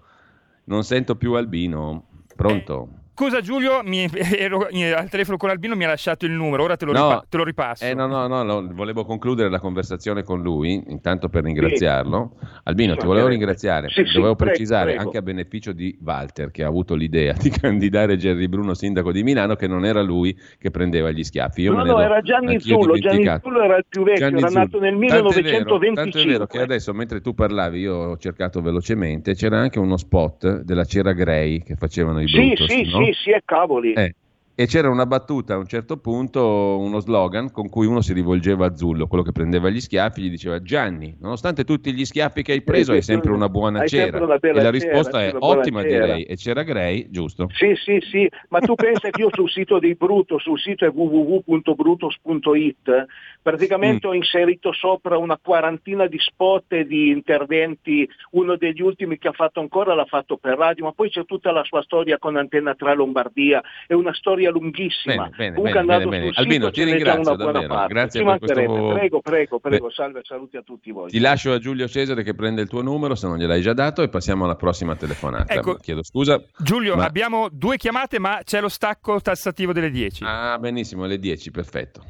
[0.64, 2.24] Non sento più Albino.
[2.36, 3.01] Pronto?
[3.14, 6.86] Scusa Giulio, mi, ero al telefono con Albino, mi ha lasciato il numero, ora te
[6.86, 7.84] lo, no, ripa- te lo ripasso.
[7.84, 12.32] Eh, no, no, no, no, volevo concludere la conversazione con lui, intanto per ringraziarlo.
[12.40, 12.46] Sì.
[12.64, 15.02] Albino, ti volevo ringraziare, sì, dovevo sì, precisare prego.
[15.02, 19.22] anche a beneficio di Walter, che ha avuto l'idea di candidare Gerry Bruno sindaco di
[19.22, 21.62] Milano, che non era lui che prendeva gli schiaffi.
[21.62, 24.62] Io no, no, era Gianni Zullo, Gianni Zullo era il più vecchio, Gianni era Zullo.
[24.62, 25.94] nato nel 1925.
[25.94, 29.98] Tanto è vero che adesso, mentre tu parlavi, io ho cercato velocemente, c'era anche uno
[29.98, 33.01] spot della Cera Grey che facevano i Brutus, sì, no?
[33.06, 33.92] Sì, sì, cavoli.
[33.92, 34.14] Eh,
[34.54, 38.66] e c'era una battuta a un certo punto, uno slogan con cui uno si rivolgeva
[38.66, 42.52] a Zullo, quello che prendeva gli schiaffi, gli diceva Gianni, nonostante tutti gli schiaffi che
[42.52, 44.22] hai preso, hai sempre una buona cera.
[44.22, 46.04] Una e la risposta cera, è ottima cera.
[46.04, 47.48] direi, e c'era Grey, giusto?
[47.54, 50.90] Sì, sì, sì, ma tu pensa che io sul sito dei Bruto, sul sito è
[50.92, 53.06] www.brutos.it,
[53.40, 54.10] praticamente mm.
[54.10, 59.32] ho inserito sopra una quarantina di spot e di interventi, uno degli ultimi che ha
[59.32, 62.74] fatto ancora l'ha fatto per radio, ma poi c'è tutta la sua storia con Antenna
[62.74, 65.14] 3 Lombardia, è una storia storia lunghissima.
[65.14, 66.30] Bene, bene, Comunque bene, bene, bene.
[66.34, 67.86] Albino, ti ringrazio davvero.
[67.86, 68.92] Grazie per questo...
[68.92, 69.90] Prego, prego, prego.
[69.90, 71.10] Salve, saluti a tutti voi.
[71.10, 74.02] Ti lascio a Giulio Cesare che prende il tuo numero, se non gliel'hai già dato,
[74.02, 75.52] e passiamo alla prossima telefonata.
[75.52, 76.42] Ecco, Chiedo scusa.
[76.58, 77.04] Giulio, ma...
[77.04, 80.24] abbiamo due chiamate, ma c'è lo stacco tassativo delle 10.
[80.24, 82.02] Ah, benissimo, alle 10, perfetto.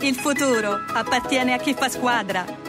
[0.00, 2.63] Il futuro appartiene a chi fa squadra.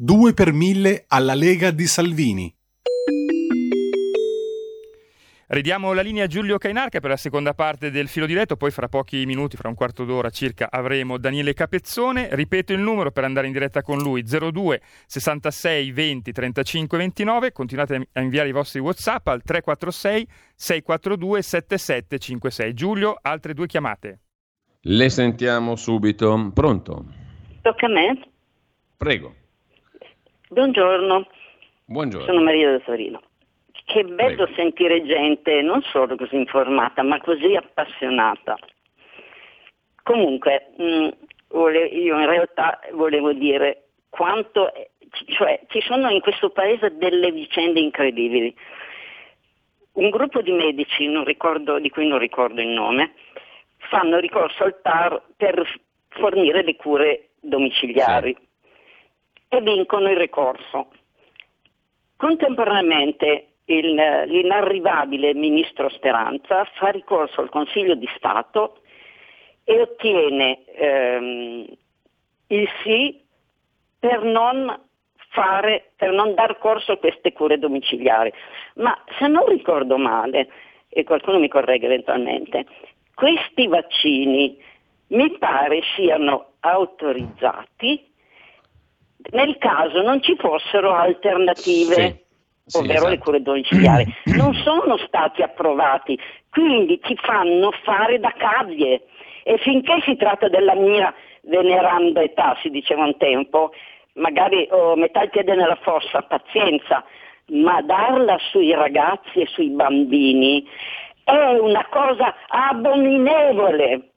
[0.00, 2.54] 2 per 1000 alla Lega di Salvini.
[5.48, 8.86] Ridiamo la linea a Giulio Cainarca per la seconda parte del filo diretto, poi fra
[8.86, 12.28] pochi minuti, fra un quarto d'ora circa, avremo Daniele Capezzone.
[12.30, 17.50] Ripeto il numero per andare in diretta con lui, 02 66 20 35 29.
[17.50, 22.72] Continuate a inviare i vostri WhatsApp al 346 642 7756.
[22.72, 24.20] Giulio, altre due chiamate.
[24.82, 26.52] Le sentiamo subito.
[26.54, 27.04] Pronto?
[27.62, 28.30] Tocca a me?
[28.96, 29.34] Prego.
[30.50, 31.26] Buongiorno.
[31.84, 32.26] Buongiorno.
[32.26, 33.20] Sono Maria da Torino.
[33.84, 34.54] Che bello Prego.
[34.54, 38.56] sentire gente non solo così informata, ma così appassionata.
[40.02, 41.08] Comunque, mh, mm,
[41.48, 44.72] vole, io in realtà volevo dire quanto,
[45.26, 48.54] cioè, ci sono in questo paese delle vicende incredibili.
[49.92, 53.12] Un gruppo di medici, ricordo, di cui non ricordo il nome,
[53.90, 55.62] fanno ricorso al TAR per
[56.08, 58.34] fornire le cure domiciliari.
[58.38, 58.46] Sì
[59.48, 60.88] e vincono il ricorso.
[62.16, 68.80] Contemporaneamente il, l'inarrivabile ministro Speranza fa ricorso al Consiglio di Stato
[69.64, 71.66] e ottiene ehm,
[72.48, 73.22] il sì
[73.98, 74.80] per non,
[75.30, 78.32] fare, per non dar corso a queste cure domiciliari.
[78.76, 80.48] Ma se non ricordo male,
[80.88, 82.66] e qualcuno mi corregga eventualmente,
[83.14, 84.58] questi vaccini
[85.08, 88.07] mi pare siano autorizzati
[89.30, 91.94] nel caso non ci fossero alternative.
[92.64, 93.10] Sì, ovvero esatto.
[93.10, 96.18] le cure domiciliari, non sono stati approvati,
[96.50, 99.04] quindi ci fanno fare da cavie
[99.42, 103.72] e finché si tratta della mia veneranda età, si diceva un tempo,
[104.14, 107.02] magari ho metà il piede nella fossa, pazienza,
[107.46, 110.66] ma darla sui ragazzi e sui bambini
[111.24, 114.12] è una cosa abominevole.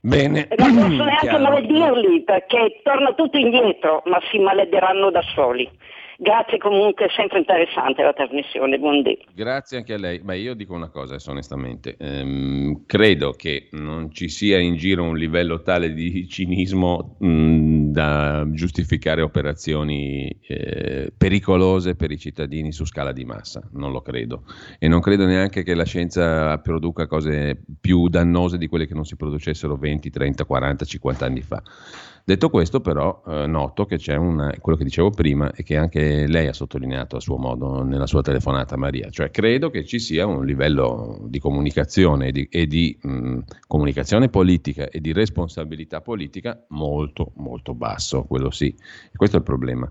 [0.00, 0.48] Bene.
[0.56, 5.68] Non posso neanche maledirli perché torna tutto indietro, ma si malediranno da soli.
[6.18, 9.18] Grazie comunque, è sempre interessante la trasmissione, buondì.
[9.34, 10.20] Grazie anche a lei.
[10.20, 15.02] Beh, io dico una cosa adesso onestamente, ehm, credo che non ci sia in giro
[15.02, 22.86] un livello tale di cinismo mh, da giustificare operazioni eh, pericolose per i cittadini su
[22.86, 24.44] scala di massa, non lo credo.
[24.78, 29.04] E non credo neanche che la scienza produca cose più dannose di quelle che non
[29.04, 31.62] si producessero 20, 30, 40, 50 anni fa.
[32.28, 36.26] Detto questo, però, eh, noto che c'è una, quello che dicevo prima e che anche
[36.26, 39.10] lei ha sottolineato a suo modo nella sua telefonata, Maria.
[39.10, 44.28] Cioè, credo che ci sia un livello di comunicazione e di, e di mh, comunicazione
[44.28, 48.74] politica e di responsabilità politica molto, molto basso, quello sì.
[48.74, 49.88] E questo è il problema.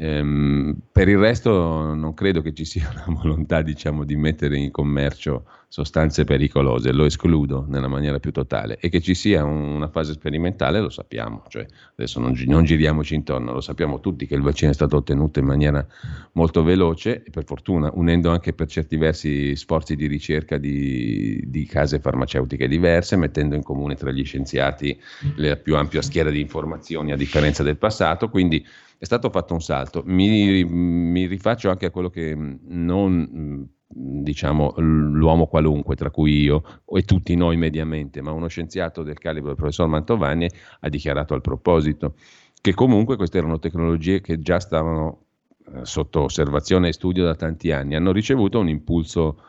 [0.00, 4.70] Ehm, per il resto non credo che ci sia una volontà diciamo, di mettere in
[4.70, 8.78] commercio sostanze pericolose, lo escludo nella maniera più totale.
[8.78, 13.14] E che ci sia un, una fase sperimentale lo sappiamo, cioè, adesso non, non, giriamoci
[13.14, 15.84] intorno, lo sappiamo tutti che il vaccino è stato ottenuto in maniera
[16.32, 21.66] molto veloce e per fortuna unendo anche per certi versi sforzi di ricerca di, di
[21.66, 24.98] case farmaceutiche diverse, mettendo in comune tra gli scienziati
[25.36, 28.64] la più ampia schiera di informazioni a differenza del passato, quindi
[28.98, 30.02] è stato fatto un salto.
[30.04, 37.02] Mi, mi rifaccio anche a quello che non diciamo l'uomo qualunque, tra cui io e
[37.02, 40.48] tutti noi mediamente, ma uno scienziato del calibro del professor Mantovani
[40.80, 42.14] ha dichiarato al proposito
[42.60, 45.26] che comunque queste erano tecnologie che già stavano
[45.74, 49.42] eh, sotto osservazione e studio da tanti anni, hanno ricevuto un impulso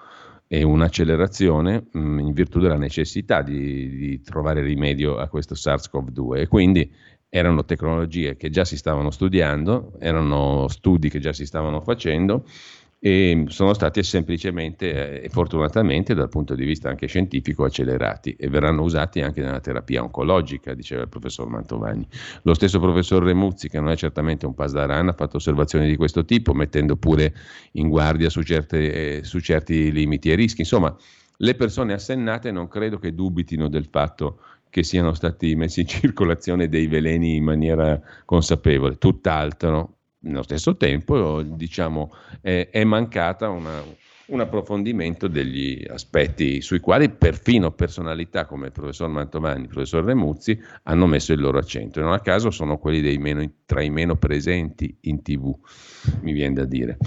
[0.48, 6.38] e un'accelerazione mh, mm, in virtù della necessità di, di, trovare rimedio a questo SARS-CoV-2
[6.38, 6.92] e quindi
[7.30, 12.44] erano tecnologie che già si stavano studiando, erano studi che già si stavano facendo
[13.02, 18.82] e sono stati semplicemente e fortunatamente dal punto di vista anche scientifico accelerati e verranno
[18.82, 22.06] usati anche nella terapia oncologica, diceva il professor Mantovani.
[22.42, 26.26] Lo stesso professor Remuzzi, che non è certamente un pasdaran, ha fatto osservazioni di questo
[26.26, 27.34] tipo, mettendo pure
[27.74, 30.62] in guardia su, certe, eh, su certi limiti e rischi.
[30.62, 30.94] Insomma,
[31.38, 34.40] le persone assennate non credo che dubitino del fatto
[34.70, 41.42] che siano stati messi in circolazione dei veleni in maniera consapevole, tutt'altro nello stesso tempo
[41.42, 43.82] diciamo, è, è mancata una,
[44.30, 50.60] un approfondimento degli aspetti sui quali perfino personalità come il professor Mantovani, il professor Remuzzi
[50.84, 52.00] hanno messo il loro accento.
[52.02, 55.54] Non a caso sono quelli meno, tra i meno presenti in tv,
[56.22, 56.98] mi viene da dire.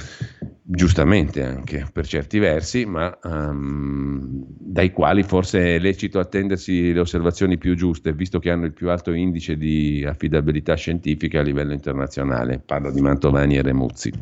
[0.64, 7.58] Giustamente anche per certi versi, ma um, dai quali forse è lecito attendersi le osservazioni
[7.58, 12.60] più giuste, visto che hanno il più alto indice di affidabilità scientifica a livello internazionale.
[12.64, 14.12] Parlo di Mantovani e Remuzzi.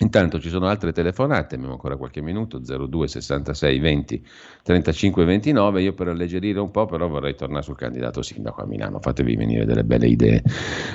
[0.00, 4.26] Intanto ci sono altre telefonate, abbiamo ancora qualche minuto, 02 66 20
[4.62, 9.00] 35 29, io per alleggerire un po' però vorrei tornare sul candidato sindaco a Milano,
[9.00, 10.42] fatevi venire delle belle idee.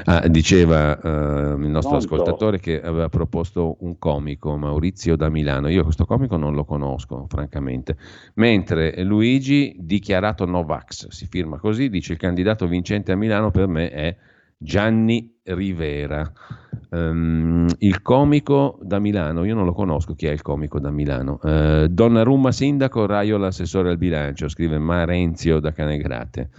[0.03, 2.13] Ah, diceva uh, il nostro Molto.
[2.13, 7.25] ascoltatore che aveva proposto un comico, Maurizio da Milano, io questo comico non lo conosco
[7.27, 7.97] francamente,
[8.35, 13.89] mentre Luigi dichiarato Novax, si firma così, dice il candidato vincente a Milano per me
[13.89, 14.15] è
[14.63, 16.31] Gianni Rivera.
[16.91, 21.39] Um, il comico da Milano, io non lo conosco chi è il comico da Milano.
[21.41, 26.49] Uh, Donnarumma sindaco, Raio l'assessore al bilancio, scrive Marenzio da Canegrate.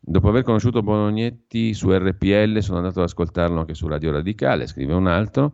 [0.00, 4.94] Dopo aver conosciuto Bonognetti su RPL sono andato ad ascoltarlo anche su Radio Radicale, scrive
[4.94, 5.52] un altro.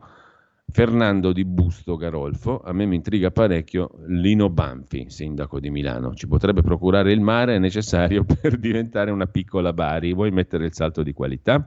[0.70, 6.14] Fernando di Busto Garolfo, a me mi intriga parecchio Lino Banfi, sindaco di Milano.
[6.14, 10.14] Ci potrebbe procurare il mare, necessario per diventare una piccola Bari.
[10.14, 11.64] Vuoi mettere il salto di qualità?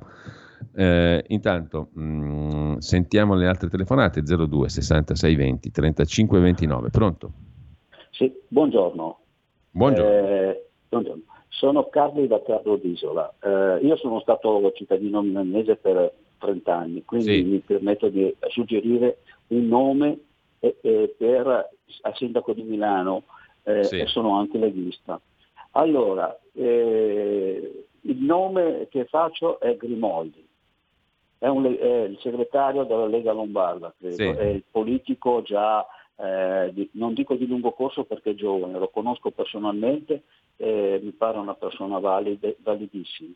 [0.73, 6.89] Eh, intanto mh, mm, sentiamo le altre telefonate 02 66 20 35 29.
[6.89, 7.31] Pronto?
[8.09, 9.19] Sì, buongiorno.
[9.71, 10.27] Buongiorno.
[10.27, 11.21] Eh, buongiorno.
[11.49, 13.33] Sono Carlo da Carlo d'Isola.
[13.41, 16.11] Eh, io sono stato cittadino milanese per
[16.45, 17.43] 30 anni, quindi sì.
[17.43, 20.19] mi permetto di suggerire un nome
[20.59, 21.69] eh, eh, per
[22.01, 23.23] al sindaco di Milano
[23.63, 23.99] eh, sì.
[23.99, 25.19] e sono anche leghista.
[25.71, 30.47] Allora, eh, il nome che faccio è Grimoldi,
[31.37, 34.23] è, un, è il segretario della Lega Lombarda, credo, sì.
[34.23, 38.89] è il politico già, eh, di, non dico di lungo corso perché è giovane, lo
[38.89, 40.23] conosco personalmente,
[40.57, 43.33] eh, mi pare una persona valide, validissima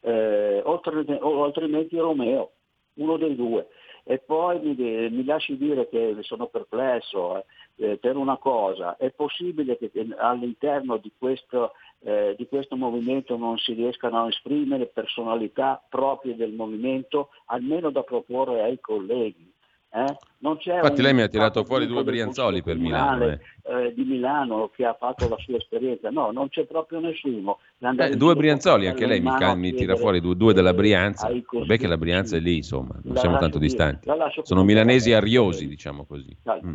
[0.00, 2.52] eh, o altrimenti Romeo,
[2.94, 3.68] uno dei due.
[4.04, 4.74] E poi mi,
[5.10, 7.44] mi lasci dire che sono perplesso eh,
[7.76, 13.58] eh, per una cosa, è possibile che all'interno di questo, eh, di questo movimento non
[13.58, 19.52] si riescano a esprimere personalità proprie del movimento, almeno da proporre ai colleghi.
[19.92, 20.16] Eh?
[20.42, 23.26] Infatti lei mi ha tirato fuori due Brianzoli per Milano.
[23.26, 23.40] Eh.
[23.62, 27.58] Eh, di Milano che ha fatto la sua esperienza, no, non c'è proprio nessuno.
[27.78, 31.28] Eh, due Brianzoli, anche lei mi, mi tira fuori due, due della Brianza.
[31.28, 34.08] Vabbè che la Brianza è lì, insomma, non siamo tanto distanti.
[34.42, 36.36] Sono milanesi ariosi, diciamo così.
[36.64, 36.74] Mm.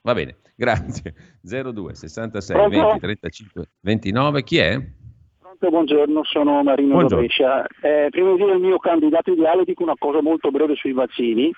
[0.00, 1.14] Va bene, grazie.
[1.42, 4.92] 02 66 20 35 29, chi è?
[5.66, 7.24] Buongiorno, sono Marino buongiorno.
[7.24, 7.66] Brescia.
[7.80, 11.50] Eh, prima di dire il mio candidato ideale dico una cosa molto breve sui vaccini.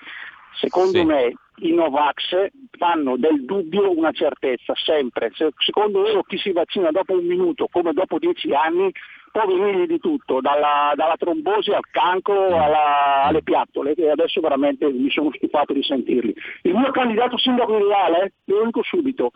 [0.53, 1.05] Secondo sì.
[1.05, 5.31] me i Novax fanno del dubbio una certezza, sempre.
[5.33, 8.91] Se, secondo loro chi si vaccina dopo un minuto, come dopo dieci anni,
[9.31, 14.91] può venire di tutto, dalla, dalla trombosi al cancro alla, alle piattole, e adesso veramente
[14.91, 16.35] mi sono stufato di sentirli.
[16.63, 19.31] Il mio candidato sindaco ideale, lo dico subito,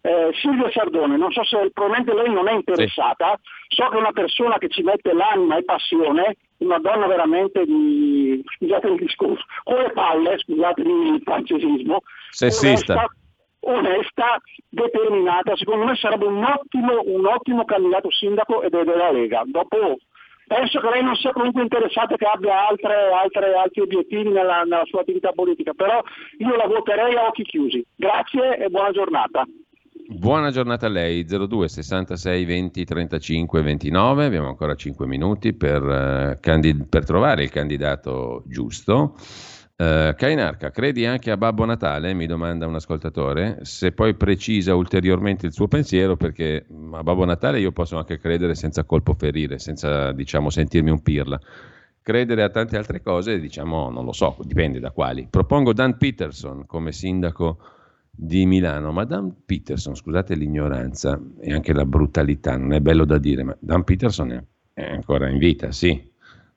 [0.00, 3.76] eh, Silvia Sardone, non so se probabilmente lei non è interessata, sì.
[3.76, 8.42] so che è una persona che ci mette l'anima e passione, una donna veramente di,
[8.56, 12.94] scusate il discorso, con le palle, scusatemi il francesismo, sessista.
[12.94, 13.16] Onesta,
[13.60, 19.42] onesta, determinata, secondo me sarebbe un ottimo, un ottimo candidato sindaco ed è della Lega.
[19.46, 19.98] Dopo
[20.46, 24.84] penso che lei non sia comunque interessata che abbia altre, altre, altri obiettivi nella, nella
[24.86, 26.00] sua attività politica, però
[26.38, 27.84] io la voterei a occhi chiusi.
[27.96, 29.44] Grazie e buona giornata.
[30.10, 36.40] Buona giornata a lei, 02 66 20 35 29, abbiamo ancora 5 minuti per, uh,
[36.40, 39.14] candid- per trovare il candidato giusto.
[39.76, 42.14] Uh, Kainarca, credi anche a Babbo Natale?
[42.14, 43.58] Mi domanda un ascoltatore.
[43.64, 48.18] Se poi precisa ulteriormente il suo pensiero, perché mm, a Babbo Natale io posso anche
[48.18, 51.38] credere senza colpo ferire, senza diciamo sentirmi un pirla.
[52.00, 55.26] Credere a tante altre cose, diciamo, non lo so, dipende da quali.
[55.28, 57.58] Propongo Dan Peterson come sindaco
[58.20, 58.90] di Milano.
[58.90, 63.56] Ma Dan Peterson, scusate l'ignoranza e anche la brutalità, non è bello da dire, ma
[63.60, 66.10] Dan Peterson è, è ancora in vita, sì.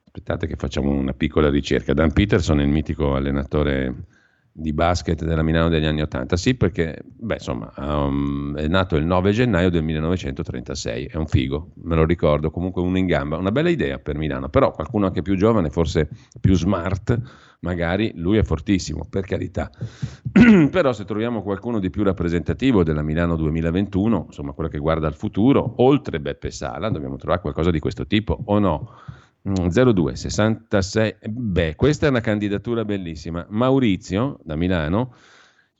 [0.03, 1.93] Aspettate che facciamo una piccola ricerca.
[1.93, 4.05] Dan Peterson è il mitico allenatore
[4.53, 6.35] di basket della Milano degli anni 80.
[6.35, 11.71] Sì, perché beh, insomma, um, è nato il 9 gennaio del 1936, è un figo,
[11.83, 15.21] me lo ricordo, comunque uno in gamba, una bella idea per Milano, però qualcuno anche
[15.21, 17.19] più giovane, forse più smart,
[17.61, 19.69] magari lui è fortissimo, per carità.
[20.69, 25.15] però se troviamo qualcuno di più rappresentativo della Milano 2021, insomma, quello che guarda al
[25.15, 28.95] futuro, oltre Beppe Sala, dobbiamo trovare qualcosa di questo tipo o no?
[29.43, 33.45] 02 66 beh questa è una candidatura bellissima.
[33.49, 35.15] Maurizio da Milano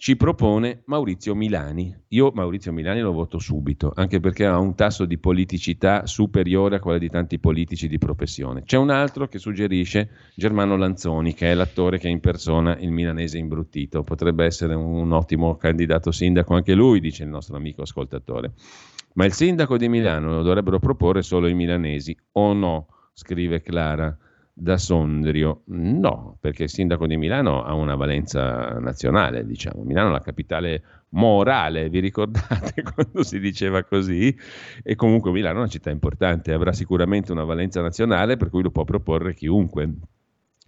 [0.01, 1.95] ci propone Maurizio Milani.
[2.07, 6.80] Io Maurizio Milani lo voto subito anche perché ha un tasso di politicità superiore a
[6.80, 8.64] quello di tanti politici di professione.
[8.64, 14.01] C'è un altro che suggerisce Germano Lanzoni che è l'attore che impersona il milanese imbruttito.
[14.01, 18.53] Potrebbe essere un ottimo candidato sindaco anche lui dice il nostro amico ascoltatore.
[19.14, 22.88] Ma il sindaco di Milano lo dovrebbero proporre solo i milanesi o no
[23.22, 24.15] scrive Clara
[24.53, 25.61] da Sondrio.
[25.67, 29.84] No, perché il sindaco di Milano ha una valenza nazionale, diciamo.
[29.84, 34.36] Milano è la capitale morale, vi ricordate quando si diceva così?
[34.84, 38.72] E comunque Milano è una città importante, avrà sicuramente una valenza nazionale per cui lo
[38.72, 39.89] può proporre chiunque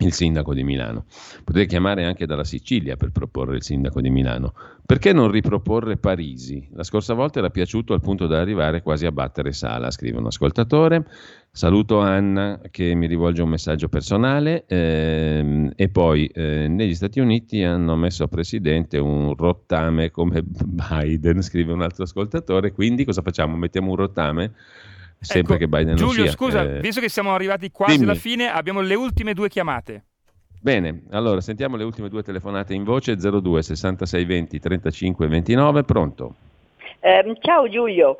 [0.04, 1.06] il sindaco di Milano.
[1.44, 4.54] Potete chiamare anche dalla Sicilia per proporre il sindaco di Milano.
[4.86, 6.68] Perché non riproporre Parisi?
[6.74, 10.26] La scorsa volta era piaciuto al punto da arrivare quasi a battere Sala, scrive un
[10.26, 11.06] ascoltatore.
[11.50, 17.62] Saluto Anna che mi rivolge un messaggio personale ehm, e poi eh, negli Stati Uniti
[17.62, 23.56] hanno messo a presidente un rottame come Biden, scrive un altro ascoltatore, quindi cosa facciamo?
[23.56, 24.54] Mettiamo un rottame?
[25.24, 26.32] Sempre ecco, che Biden Giulio, non sia.
[26.32, 28.10] scusa, eh, visto che siamo arrivati quasi dimmi.
[28.10, 30.04] alla fine, abbiamo le ultime due chiamate.
[30.62, 36.36] Bene, allora sentiamo le ultime due telefonate in voce 02 66 20 35 29, pronto?
[37.02, 38.18] Ehm, ciao Giulio.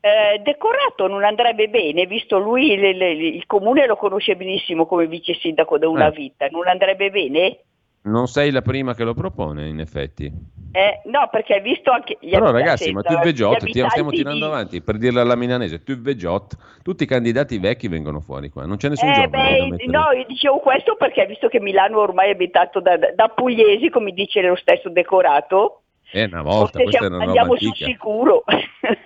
[0.00, 5.06] Eh, decorato non andrebbe bene, visto lui le- le- il comune lo conosce benissimo come
[5.06, 6.10] vice sindaco da una Eh.
[6.10, 7.58] vita, non andrebbe bene?
[8.06, 10.30] Non sei la prima che lo propone, in effetti.
[10.72, 14.10] Eh, no, perché hai visto anche gli Però ragazzi, ma tu gli Veggiot, abitanti stiamo
[14.10, 18.66] tirando avanti, per dirla alla milanese, tu Veggiot, tutti i candidati vecchi vengono fuori qua,
[18.66, 19.90] non c'è nessun Eh, giovane beh, mettere.
[19.90, 24.10] no, io dicevo questo perché visto che Milano ormai è abitato da, da pugliesi, come
[24.12, 27.74] dice lo stesso decorato, Eh, una volta, forse questa siamo- era una roba andiamo sul
[27.86, 28.44] sicuro.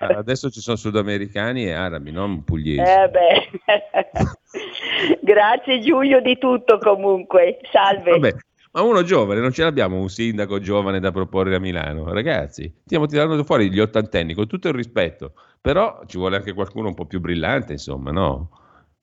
[0.01, 2.81] Adesso ci sono sudamericani e arabi, non pugliesi.
[2.81, 3.51] Eh beh.
[5.21, 8.11] Grazie Giulio di tutto comunque, salve.
[8.13, 8.31] Vabbè,
[8.73, 12.73] ma uno giovane, non ce l'abbiamo un sindaco giovane da proporre a Milano, ragazzi.
[12.85, 16.95] Stiamo tirando fuori gli ottantenni con tutto il rispetto, però ci vuole anche qualcuno un
[16.95, 18.51] po' più brillante, insomma, no?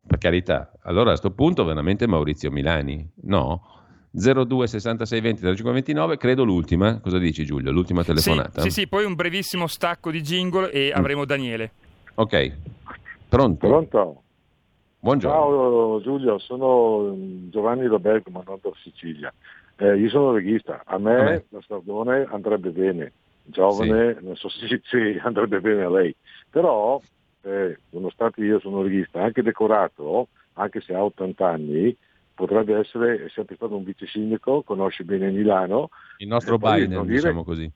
[0.07, 0.71] Per carità.
[0.83, 3.69] Allora a questo punto veramente Maurizio Milani, no?
[4.11, 6.99] 02 66 20 35 29, credo l'ultima.
[7.01, 7.71] Cosa dici Giulio?
[7.71, 8.61] L'ultima Sì, telefonata?
[8.61, 11.71] sì, sì, poi un brevissimo stacco di jingle e avremo Daniele.
[12.13, 12.51] Ok.
[13.27, 13.67] Pronto?
[13.67, 14.21] Pronto?
[15.05, 15.37] Buongiorno.
[15.37, 19.31] Ciao Giulio, sono mm, Giovanni da Bergamo, non da Sicilia.
[19.77, 21.45] Eh, io sono regista, a me Vabbè.
[21.49, 26.15] la Sardone andrebbe bene, giovane, non so se sì, andrebbe bene a lei,
[26.49, 26.99] però
[27.43, 31.95] eh, nonostante io sono regista, anche decorato, anche se ha 80 anni,
[32.33, 35.89] potrebbe essere, è sempre stato un vice sindaco, conosce bene Milano.
[36.17, 37.71] Il nostro Biden, dire- diciamo così.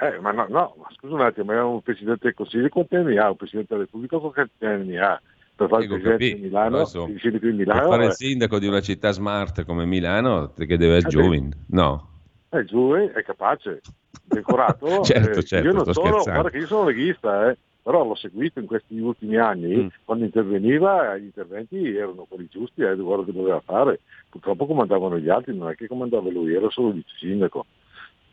[0.00, 2.96] Eh, ma no, no, ma scusa un attimo, ma è un presidente del Consiglio quanti
[2.96, 3.28] anni ha?
[3.28, 5.20] Un presidente della Repubblica quanti anni ha?
[5.56, 8.58] Per fare il Dico, presidente di Milano, il sindaco di Per Milano, fare il sindaco
[8.58, 11.48] di una città smart come Milano, che deve essere Eh giovane.
[11.68, 12.08] No.
[12.50, 13.80] è eh, è capace,
[14.22, 15.02] decorato.
[15.04, 16.30] Certo, eh, certo, io non sono, scherzando.
[16.30, 19.86] guarda che io sono leghista, eh, però l'ho seguito in questi ultimi anni, Mm.
[20.04, 24.00] quando interveniva, gli interventi erano quelli giusti, eh, quello che doveva fare.
[24.28, 27.64] Purtroppo comandavano gli altri, non è che comandava lui, era solo il vice sindaco.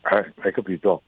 [0.02, 1.02] Eh, hai capito?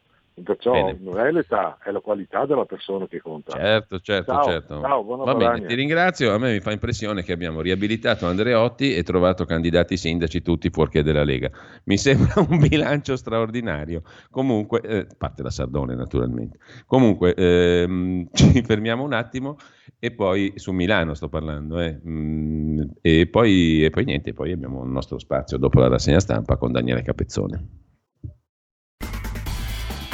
[0.44, 0.98] Perciò Bene.
[1.00, 3.52] non è l'età, è la qualità della persona che conta.
[3.52, 4.80] Certo, certo, ciao, certo.
[4.82, 6.34] Ciao, buona Va bene, ti ringrazio.
[6.34, 11.02] A me mi fa impressione che abbiamo riabilitato Andreotti e trovato candidati sindaci tutti fuorché
[11.02, 11.50] della Lega.
[11.84, 14.02] Mi sembra un bilancio straordinario.
[14.30, 16.58] Comunque, eh, parte la Sardone naturalmente.
[16.84, 19.56] Comunque, ehm, ci fermiamo un attimo
[19.98, 21.80] e poi su Milano sto parlando.
[21.80, 21.98] Eh.
[22.06, 26.56] Mm, e, poi, e poi niente, poi abbiamo il nostro spazio dopo la rassegna stampa
[26.56, 27.85] con Daniele Capezzone.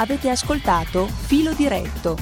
[0.03, 2.17] Avete ascoltato Filo Diretto.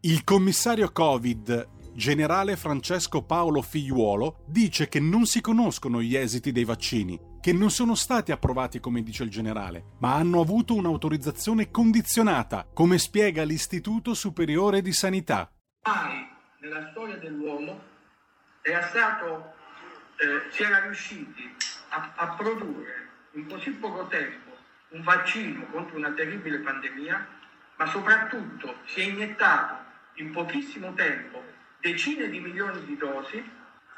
[0.00, 6.64] Il commissario Covid, generale Francesco Paolo Figliuolo, dice che non si conoscono gli esiti dei
[6.64, 12.68] vaccini, che non sono stati approvati come dice il generale, ma hanno avuto un'autorizzazione condizionata,
[12.70, 15.50] come spiega l'Istituto Superiore di Sanità.
[15.86, 16.28] Mai
[16.60, 17.80] nella storia dell'uomo
[18.60, 19.54] è stato,
[20.18, 21.50] eh, si era riusciti
[21.94, 24.56] a, a produrre in così poco tempo
[24.88, 27.26] un vaccino contro una terribile pandemia,
[27.76, 29.82] ma soprattutto si è iniettato
[30.14, 31.42] in pochissimo tempo
[31.80, 33.42] decine di milioni di dosi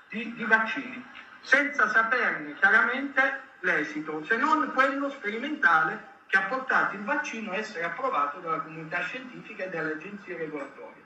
[0.08, 1.04] di, di vaccini,
[1.40, 7.84] senza saperne chiaramente l'esito, se non quello sperimentale che ha portato il vaccino a essere
[7.84, 11.05] approvato dalla comunità scientifica e dalle agenzie regolatorie.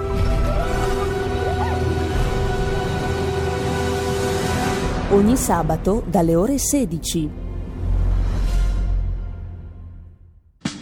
[5.11, 7.29] Ogni sabato dalle ore 16.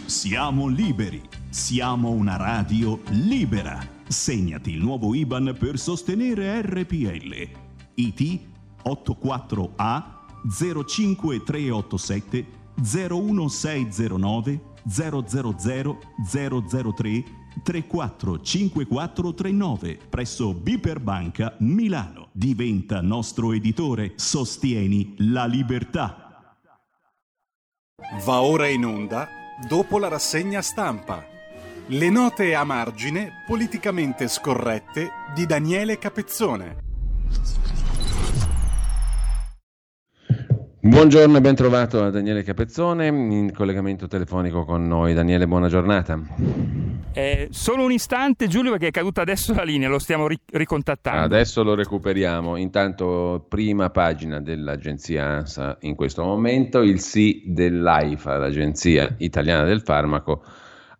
[0.06, 3.84] Siamo liberi, siamo una radio libera.
[4.06, 7.48] Segnati il nuovo IBAN per sostenere RPL.
[7.94, 8.40] IT
[8.84, 10.04] 84A
[10.48, 15.96] 05387 01609 000 003
[17.64, 22.19] 345439 presso Biperbanca Milano.
[22.32, 24.12] Diventa nostro editore.
[24.14, 26.56] Sostieni la libertà.
[28.24, 29.28] Va ora in onda
[29.68, 31.24] dopo la rassegna stampa.
[31.86, 36.76] Le note a margine politicamente scorrette di Daniele Capezzone.
[40.82, 45.12] Buongiorno e ben trovato a Daniele Capezzone in collegamento telefonico con noi.
[45.12, 46.18] Daniele, buona giornata.
[47.12, 51.22] Eh, solo un istante Giulio perché è caduta adesso la linea, lo stiamo ri- ricontattando.
[51.22, 52.56] Adesso lo recuperiamo.
[52.56, 60.42] Intanto prima pagina dell'agenzia ANSA in questo momento, il sì dell'AIFA, l'agenzia italiana del farmaco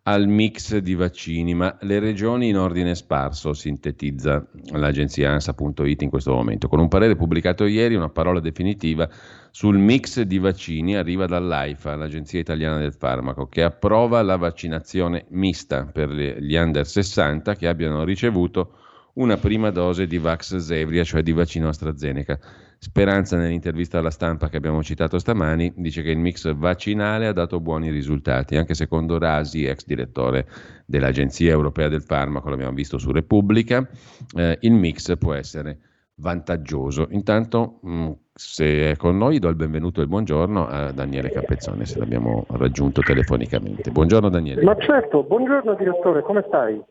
[0.03, 6.33] al mix di vaccini, ma le regioni in ordine sparso, sintetizza l'agenzia ANSA.it in questo
[6.33, 6.67] momento.
[6.67, 9.07] Con un parere pubblicato ieri, una parola definitiva
[9.51, 15.85] sul mix di vaccini arriva dall'AIFA, l'agenzia italiana del farmaco, che approva la vaccinazione mista
[15.85, 18.77] per gli under 60 che abbiano ricevuto
[19.13, 22.39] una prima dose di Vax Zevria, cioè di vaccino AstraZeneca.
[22.83, 27.59] Speranza, nell'intervista alla stampa che abbiamo citato stamani, dice che il mix vaccinale ha dato
[27.59, 30.47] buoni risultati, anche secondo Rasi, ex direttore
[30.87, 33.87] dell'Agenzia Europea del Farmaco, l'abbiamo visto su Repubblica,
[34.35, 35.77] eh, il mix può essere
[36.15, 37.05] vantaggioso.
[37.11, 41.29] Intanto, mh, mm, se è con noi, do il benvenuto e il buongiorno a Daniele
[41.29, 43.91] Capezzone, se l'abbiamo raggiunto telefonicamente.
[43.91, 44.63] Buongiorno Daniele.
[44.63, 46.81] Ma certo, buongiorno direttore, come stai?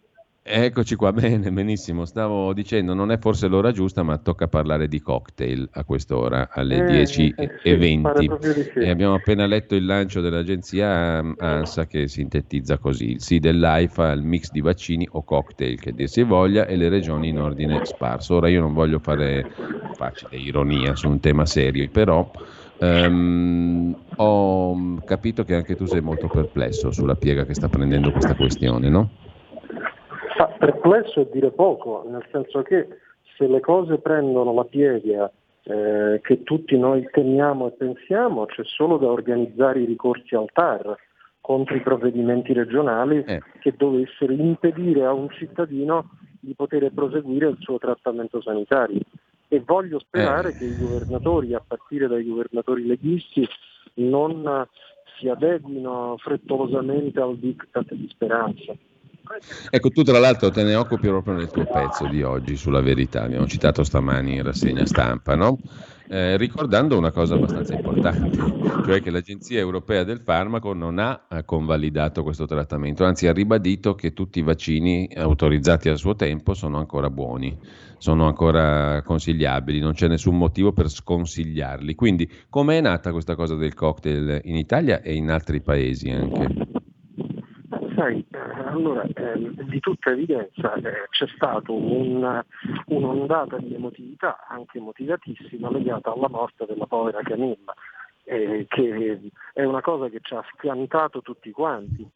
[0.53, 2.05] Eccoci qua, bene, benissimo.
[2.05, 6.78] Stavo dicendo, non è forse l'ora giusta, ma tocca parlare di cocktail a quest'ora, alle
[6.78, 8.30] eh, 10 eh, e 20.
[8.40, 14.11] Sì, e abbiamo appena letto il lancio dell'agenzia ANSA che sintetizza così, il sì dell'AIFA
[14.11, 17.84] al mix di vaccini o cocktail, che dir si voglia, e le regioni in ordine
[17.84, 18.34] sparso.
[18.34, 19.46] Ora io non voglio fare
[19.94, 22.28] facile ironia su un tema serio, però...
[22.82, 28.34] Um, ho capito che anche tu sei molto perplesso sulla piega che sta prendendo questa
[28.34, 29.11] questione, no?
[30.47, 32.88] Perplesso è dire poco, nel senso che
[33.36, 35.30] se le cose prendono la piega
[35.62, 40.97] eh, che tutti noi temiamo e pensiamo, c'è solo da organizzare i ricorsi al TAR
[41.41, 43.43] contro i provvedimenti regionali eh.
[43.61, 46.11] che dovessero impedire a un cittadino
[46.41, 49.01] di poter proseguire il suo trattamento sanitario.
[49.49, 50.53] E voglio sperare eh.
[50.53, 53.47] che i governatori, a partire dai governatori leghisti,
[53.95, 54.66] non
[55.18, 58.74] si adeguino frettolosamente al diktat di speranza.
[59.70, 63.22] Ecco, tu tra l'altro te ne occupi proprio nel tuo pezzo di oggi sulla verità,
[63.22, 65.59] abbiamo citato stamani in rassegna stampa, no?
[66.09, 68.37] eh, ricordando una cosa abbastanza importante,
[68.85, 74.12] cioè che l'Agenzia Europea del Farmaco non ha convalidato questo trattamento, anzi ha ribadito che
[74.12, 77.57] tutti i vaccini autorizzati al suo tempo sono ancora buoni,
[77.99, 81.95] sono ancora consigliabili, non c'è nessun motivo per sconsigliarli.
[81.95, 86.80] Quindi com'è nata questa cosa del cocktail in Italia e in altri paesi anche?
[88.01, 92.42] Sai, eh, allora eh, di tutta evidenza eh, c'è stata un,
[92.86, 97.74] un'ondata di emotività, anche motivatissima, legata alla morte della povera Camilla,
[98.24, 99.20] eh, che
[99.53, 102.09] è una cosa che ci ha schiantato tutti quanti.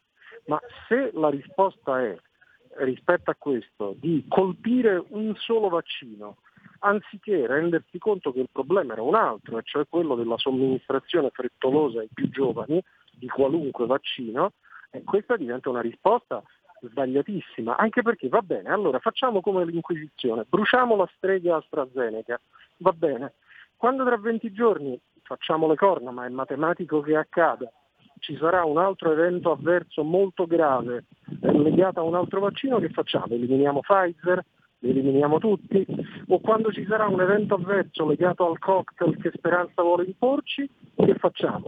[0.46, 0.58] Ma
[0.88, 2.16] se la risposta è
[2.78, 6.38] rispetto a questo di colpire un solo vaccino,
[6.80, 12.00] anziché rendersi conto che il problema era un altro, e cioè quello della somministrazione frettolosa
[12.00, 12.82] ai più giovani
[13.12, 14.52] di qualunque vaccino,
[15.02, 16.42] questa diventa una risposta
[16.80, 22.40] sbagliatissima, anche perché va bene, allora facciamo come l'Inquisizione, bruciamo la strega AstraZeneca,
[22.78, 23.32] va bene,
[23.76, 27.70] quando tra 20 giorni facciamo le corna, ma è matematico che accada,
[28.18, 31.04] ci sarà un altro evento avverso molto grave
[31.40, 33.34] legato a un altro vaccino, che facciamo?
[33.34, 34.42] Eliminiamo Pfizer?
[34.78, 35.84] Li eliminiamo tutti?
[36.28, 41.14] O quando ci sarà un evento avverso legato al cocktail che Speranza vuole imporci, che
[41.16, 41.64] facciamo?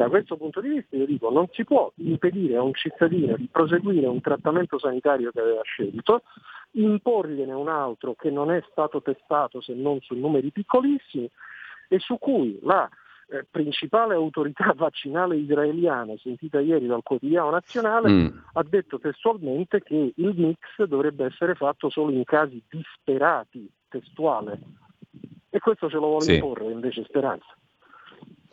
[0.00, 3.50] Da questo punto di vista io dico non si può impedire a un cittadino di
[3.52, 6.22] proseguire un trattamento sanitario che aveva scelto,
[6.70, 11.28] imporgliene un altro che non è stato testato se non su numeri piccolissimi
[11.86, 12.88] e su cui la
[13.28, 18.28] eh, principale autorità vaccinale israeliana, sentita ieri dal quotidiano nazionale, mm.
[18.54, 24.60] ha detto testualmente che il mix dovrebbe essere fatto solo in casi disperati, testuale.
[25.50, 26.34] E questo ce lo vuole sì.
[26.36, 27.54] imporre invece Speranza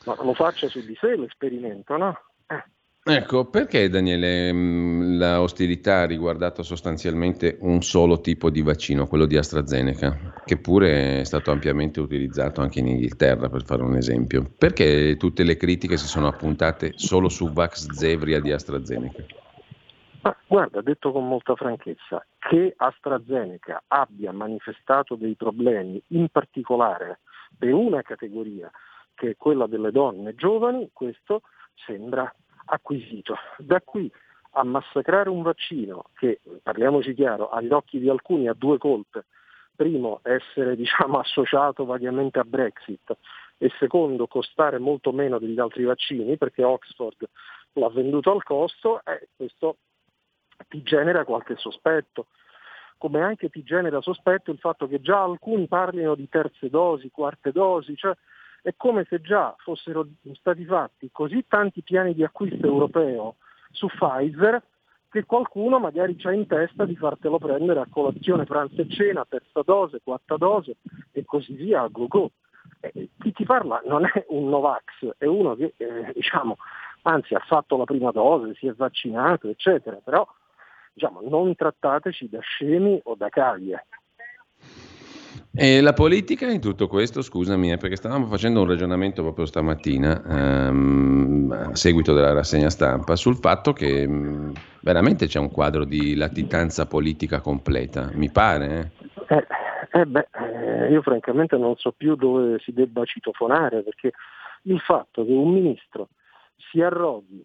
[0.07, 2.17] ma lo faccia su di sé l'esperimento, no?
[2.47, 2.63] Eh.
[3.09, 9.25] Ecco, perché Daniele mm, la ostilità ha riguardato sostanzialmente un solo tipo di vaccino, quello
[9.25, 14.49] di AstraZeneca, che pure è stato ampiamente utilizzato anche in Inghilterra, per fare un esempio?
[14.57, 19.23] Perché tutte le critiche si sono appuntate solo su Vax Zevria di AstraZeneca?
[20.21, 27.19] Ma guarda, detto con molta franchezza, che AstraZeneca abbia manifestato dei problemi, in particolare
[27.57, 28.69] per una categoria
[29.17, 31.41] che è quella delle donne giovani, questo
[31.73, 32.31] sembra
[32.65, 33.35] acquisito.
[33.57, 34.09] Da qui
[34.51, 39.25] a massacrare un vaccino che, parliamoci chiaro, agli occhi di alcuni ha due colpe.
[39.75, 43.17] Primo, essere diciamo, associato vagamente a Brexit
[43.57, 47.27] e secondo, costare molto meno degli altri vaccini perché Oxford
[47.73, 49.77] l'ha venduto al costo, eh, questo
[50.69, 52.27] ti genera qualche sospetto.
[52.99, 57.51] Come anche ti genera sospetto il fatto che già alcuni parlino di terze dosi, quarte
[57.51, 58.15] dosi, cioè
[58.67, 63.37] è come se già fossero stati fatti così tanti piani di acquisto europeo
[63.71, 64.61] su Pfizer
[65.09, 69.61] che qualcuno magari ha in testa di fartelo prendere a colazione, pranzo e cena, terza
[69.63, 70.75] dose, quarta dose
[71.13, 72.31] e così via a go-go.
[72.81, 76.57] Eh, chi ti parla non è un Novax, è uno che eh, diciamo,
[77.03, 80.27] anzi ha fatto la prima dose, si è vaccinato, eccetera, però
[80.91, 83.85] diciamo, non trattateci da scemi o da cavie.
[85.59, 91.69] E la politica in tutto questo, scusami, perché stavamo facendo un ragionamento proprio stamattina, ehm,
[91.71, 94.51] a seguito della rassegna stampa, sul fatto che mh,
[94.81, 98.91] veramente c'è un quadro di latitanza politica completa, mi pare.
[99.29, 104.11] Eh, eh, eh beh, eh, io francamente non so più dove si debba citofonare, perché
[104.65, 106.09] il fatto che un ministro
[106.69, 107.43] si arroghi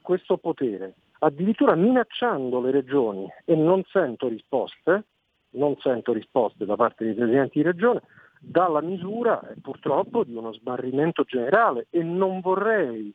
[0.00, 5.06] questo potere, addirittura minacciando le regioni e non sento risposte,
[5.50, 8.02] non sento risposte da parte dei presidenti di regione,
[8.40, 13.12] dalla misura purtroppo di uno sbarrimento generale e non vorrei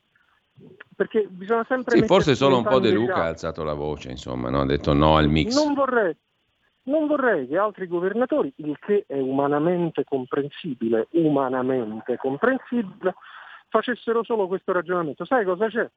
[0.95, 4.49] perché bisogna sempre sì, forse solo un po' De Luca ha alzato la voce insomma
[4.49, 4.61] no?
[4.61, 6.15] ha detto no al mix non vorrei,
[6.83, 13.15] non vorrei che altri governatori il che è umanamente comprensibile umanamente comprensibile
[13.69, 15.89] facessero solo questo ragionamento sai cosa c'è?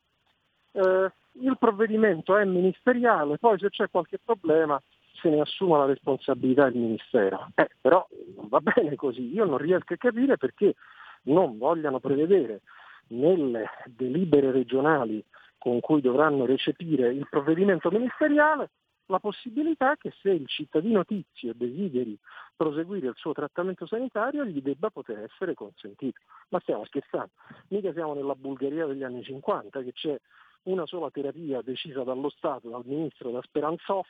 [0.72, 4.80] Eh, il provvedimento è ministeriale poi se c'è qualche problema
[5.20, 7.48] se ne assuma la responsabilità il Ministero.
[7.54, 8.06] Eh, però
[8.36, 10.74] non va bene così, io non riesco a capire perché
[11.22, 12.62] non vogliano prevedere
[13.08, 15.24] nelle delibere regionali
[15.58, 18.70] con cui dovranno recepire il provvedimento ministeriale
[19.06, 22.18] la possibilità che se il cittadino tizio desideri
[22.56, 26.20] proseguire il suo trattamento sanitario gli debba poter essere consentito.
[26.48, 27.30] Ma stiamo scherzando,
[27.68, 30.18] mica siamo nella Bulgaria degli anni 50 che c'è
[30.64, 34.06] una sola terapia decisa dallo Stato, dal ministro da Speranzov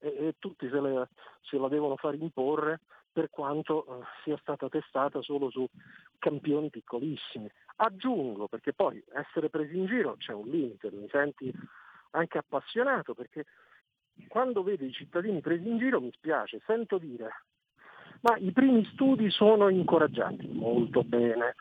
[0.00, 1.08] e, e tutti se, le,
[1.42, 2.80] se, la devono far imporre
[3.12, 5.66] per quanto eh, sia stata testata solo su
[6.18, 7.50] campioni piccolissimi.
[7.76, 11.52] Aggiungo, perché poi essere presi in giro c'è un limite, mi senti
[12.12, 13.44] anche appassionato perché
[14.28, 17.30] quando vedo i cittadini presi in giro mi spiace, sento dire
[18.20, 21.54] ma i primi studi sono incoraggianti, molto bene,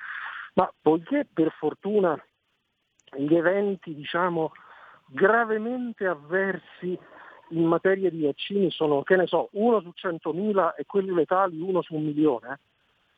[0.55, 2.21] ma poiché per fortuna
[3.17, 4.51] gli eventi diciamo
[5.07, 6.97] gravemente avversi
[7.49, 11.81] in materia di vaccini sono, che ne so, uno su 100.000 e quelli letali uno
[11.81, 12.59] su un milione,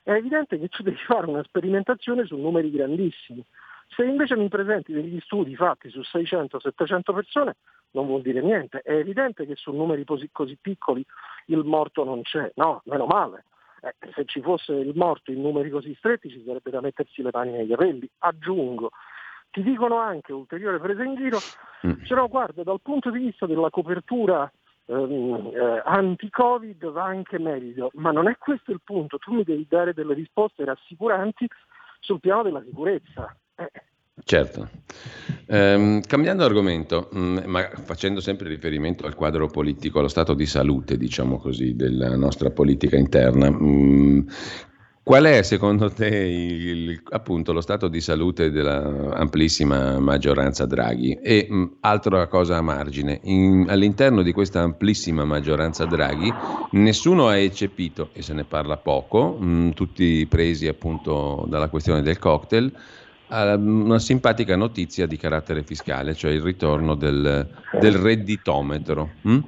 [0.03, 3.43] è evidente che tu devi fare una sperimentazione su numeri grandissimi.
[3.87, 7.55] Se invece mi presenti degli studi fatti su 600-700 persone,
[7.91, 8.81] non vuol dire niente.
[8.81, 11.05] È evidente che su numeri così, così piccoli
[11.47, 13.45] il morto non c'è, no, meno male.
[13.81, 17.31] Eh, se ci fosse il morto in numeri così stretti ci sarebbe da mettersi le
[17.33, 18.09] mani nei capelli.
[18.19, 18.91] Aggiungo,
[19.51, 21.37] ti dicono anche ulteriore presa in giro,
[21.85, 22.03] mm.
[22.09, 24.51] no, guarda, dal punto di vista della copertura
[24.85, 29.65] ehm, eh, anti-Covid va anche meglio, ma non è questo il punto, tu mi devi
[29.69, 31.47] dare delle risposte rassicuranti
[31.99, 33.35] sul piano della sicurezza.
[33.55, 33.71] Eh.
[34.23, 34.69] Certo.
[35.47, 40.45] Ehm, cambiando argomento, mh, mm, ma facendo sempre riferimento al quadro politico, allo stato di
[40.45, 44.19] salute, diciamo così, della nostra politica interna, mh, mm,
[45.03, 51.13] Qual è secondo te il, appunto, lo stato di salute dell'amplissima maggioranza Draghi?
[51.13, 56.31] E mh, altra cosa a margine, in, all'interno di questa amplissima maggioranza Draghi
[56.73, 62.19] nessuno ha eccepito, e se ne parla poco, mh, tutti presi appunto dalla questione del
[62.19, 62.71] cocktail,
[63.29, 67.47] una simpatica notizia di carattere fiscale, cioè il ritorno del,
[67.79, 69.09] del redditometro.
[69.23, 69.39] Hm?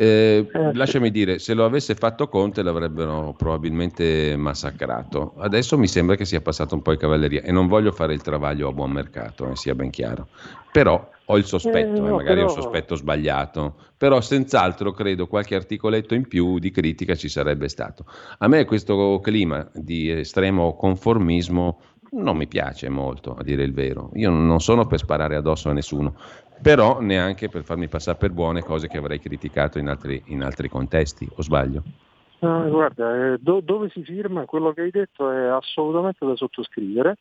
[0.00, 5.34] Eh, lasciami dire, se lo avesse fatto Conte l'avrebbero probabilmente massacrato.
[5.36, 8.22] Adesso mi sembra che sia passato un po' in cavalleria e non voglio fare il
[8.22, 10.28] travaglio a buon mercato, eh, sia ben chiaro.
[10.72, 12.40] Però ho il sospetto, eh, no, magari però...
[12.40, 17.68] è un sospetto sbagliato, però senz'altro credo qualche articoletto in più di critica ci sarebbe
[17.68, 18.06] stato.
[18.38, 21.78] A me questo clima di estremo conformismo
[22.12, 24.10] non mi piace molto, a dire il vero.
[24.14, 26.14] Io non sono per sparare addosso a nessuno,
[26.62, 30.68] però neanche per farmi passare per buone cose che avrei criticato in altri, in altri
[30.68, 31.82] contesti, o sbaglio?
[32.40, 37.18] No, guarda, eh, do, dove si firma quello che hai detto è assolutamente da sottoscrivere.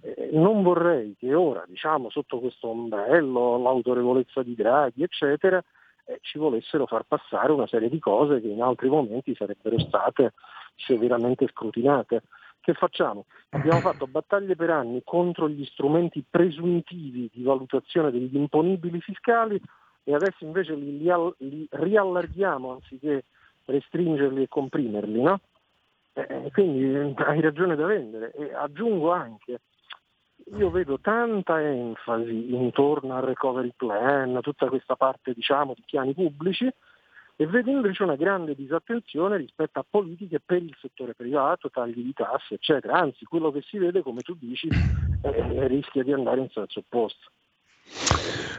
[0.00, 5.62] Eh, non vorrei che ora, diciamo, sotto questo ombrello, l'autorevolezza di Draghi, eccetera,
[6.06, 10.32] eh, ci volessero far passare una serie di cose che in altri momenti sarebbero state
[10.76, 12.22] severamente scrutinate.
[12.68, 13.24] Che facciamo?
[13.52, 19.58] Abbiamo fatto battaglie per anni contro gli strumenti presuntivi di valutazione degli imponibili fiscali
[20.04, 23.24] e adesso invece li, li, li riallarghiamo anziché
[23.64, 25.40] restringerli e comprimerli, no?
[26.12, 29.60] Eh, quindi hai ragione da vendere e aggiungo anche,
[30.54, 36.70] io vedo tanta enfasi intorno al recovery plan, tutta questa parte diciamo di piani pubblici,
[37.40, 42.12] e vede invece una grande disattenzione rispetto a politiche per il settore privato, tagli di
[42.12, 42.98] tasse, eccetera.
[42.98, 47.30] Anzi, quello che si vede, come tu dici, eh, rischia di andare in senso opposto.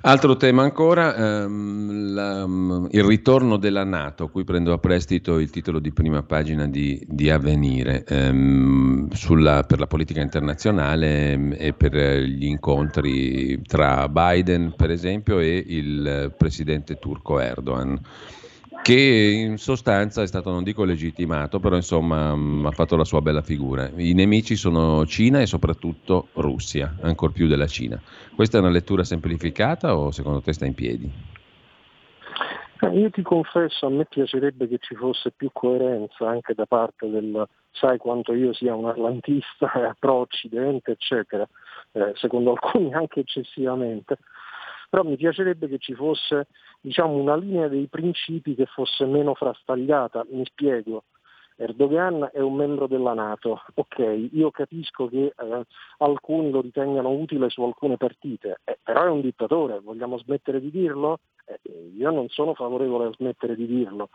[0.04, 5.50] Altro tema ancora, ehm, la, mm, il ritorno della Nato, qui prendo a prestito il
[5.50, 11.74] titolo di prima pagina di, di Avvenire, ehm, sulla, per la politica internazionale ehm, e
[11.74, 18.00] per gli incontri tra Biden per esempio e il presidente turco Erdogan
[18.82, 23.04] che in sostanza è stato, non dico legittimato, però insomma mh, mm, ha fatto la
[23.04, 23.90] sua bella figura.
[23.96, 28.02] I nemici sono Cina e soprattutto Russia, ancor più della Cina.
[28.36, 31.12] Questa è una lettura semplificata o secondo te sta in piedi?
[32.82, 37.10] Eh, io ti confesso, a me piacerebbe che ci fosse più coerenza anche da parte
[37.10, 41.46] del, sai quanto io sia un atlantista pro-occidente, eccetera,
[41.92, 44.18] eh, secondo alcuni anche eccessivamente
[44.90, 46.48] però mi piacerebbe che ci fosse
[46.82, 51.04] diciamo, una linea dei principi che fosse meno frastagliata, mi spiego.
[51.62, 55.64] Erdogan è un membro della Nato, ok, io capisco che eh,
[55.98, 60.72] alcuni lo ritengano utile su alcune partite, eh, però è un dittatore, vogliamo smettere di
[60.72, 61.20] dirlo?
[61.44, 61.60] Eh,
[61.98, 64.08] io non sono favorevole a smettere di dirlo,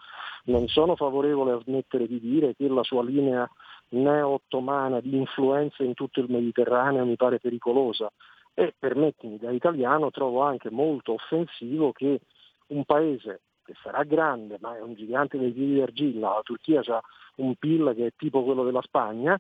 [0.45, 3.47] non sono favorevole a smettere di dire che la sua linea
[3.91, 8.11] neo-ottomana di influenza in tutto il Mediterraneo mi pare pericolosa
[8.55, 12.21] e permettimi da italiano trovo anche molto offensivo che
[12.69, 17.01] un paese che sarà grande ma è un gigante dei piedi d'argilla, la Turchia ha
[17.37, 19.39] un PIL che è tipo quello della Spagna,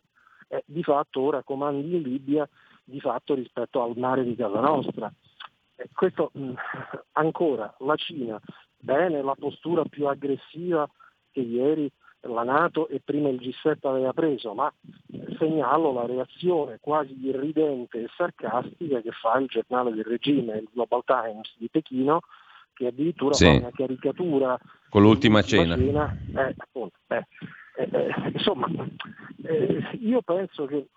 [0.49, 2.49] e di fatto ora comandi in Libia
[2.83, 5.13] di fatto rispetto al mare di casa nostra.
[5.77, 6.53] E questo mh,
[7.13, 8.41] ancora la Cina,
[8.79, 10.89] bene la postura più aggressiva
[11.31, 11.91] che ieri
[12.27, 14.73] la Nato e prima il G7 aveva preso, ma
[15.39, 21.03] segnalo la reazione quasi irridente e sarcastica che fa il giornale del regime, il Global
[21.05, 22.21] Times di Pechino,
[22.73, 23.45] che addirittura sì.
[23.45, 24.59] fa una caricatura
[24.89, 25.77] con l'ultima cena.
[25.77, 26.17] cena.
[26.35, 27.27] Eh, appunto, eh,
[27.77, 28.67] eh, eh insomma,
[29.43, 30.89] eh, io penso che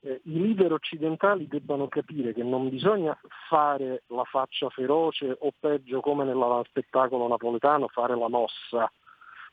[0.00, 3.18] eh, i leader occidentali debbano capire che non bisogna
[3.48, 8.90] fare la faccia feroce o peggio come nello spettacolo napoletano fare la mossa,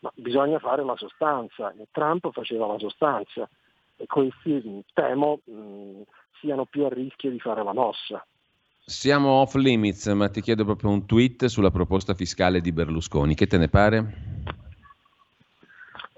[0.02, 3.48] ma bisogna fare la sostanza e Trump faceva la sostanza
[3.96, 6.02] e questi temo mh,
[6.40, 8.26] siano più a rischio di fare la mossa.
[8.84, 13.36] Siamo off limits, ma ti chiedo proprio un tweet sulla proposta fiscale di Berlusconi.
[13.36, 14.14] Che te ne pare?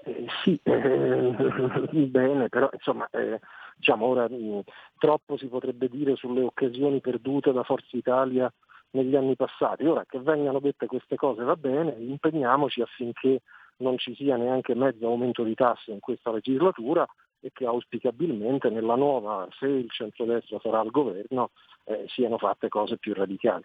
[0.04, 3.38] Eh, sì, eh, bene, però insomma, eh,
[3.76, 4.62] diciamo ora mh,
[4.98, 8.50] troppo si potrebbe dire sulle occasioni perdute da Forza Italia
[8.92, 9.84] negli anni passati.
[9.84, 13.42] Ora che vengano dette queste cose va bene, impegniamoci affinché
[13.78, 17.06] non ci sia neanche mezzo aumento di tasse in questa legislatura
[17.40, 21.50] e che auspicabilmente nella nuova, se il centrodestra sarà al governo,
[21.84, 23.64] eh, siano fatte cose più radicali.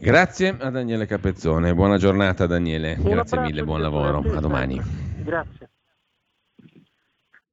[0.00, 4.80] Grazie a Daniele Capezzone, buona giornata Daniele, Un grazie mille, buon lavoro, a domani.
[5.24, 5.70] Grazie.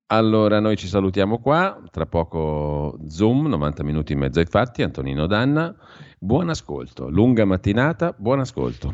[0.07, 5.25] Allora, noi ci salutiamo qua, tra poco Zoom, 90 minuti e mezzo ai fatti, Antonino
[5.25, 5.75] Danna,
[6.19, 8.93] buon ascolto, lunga mattinata, buon ascolto.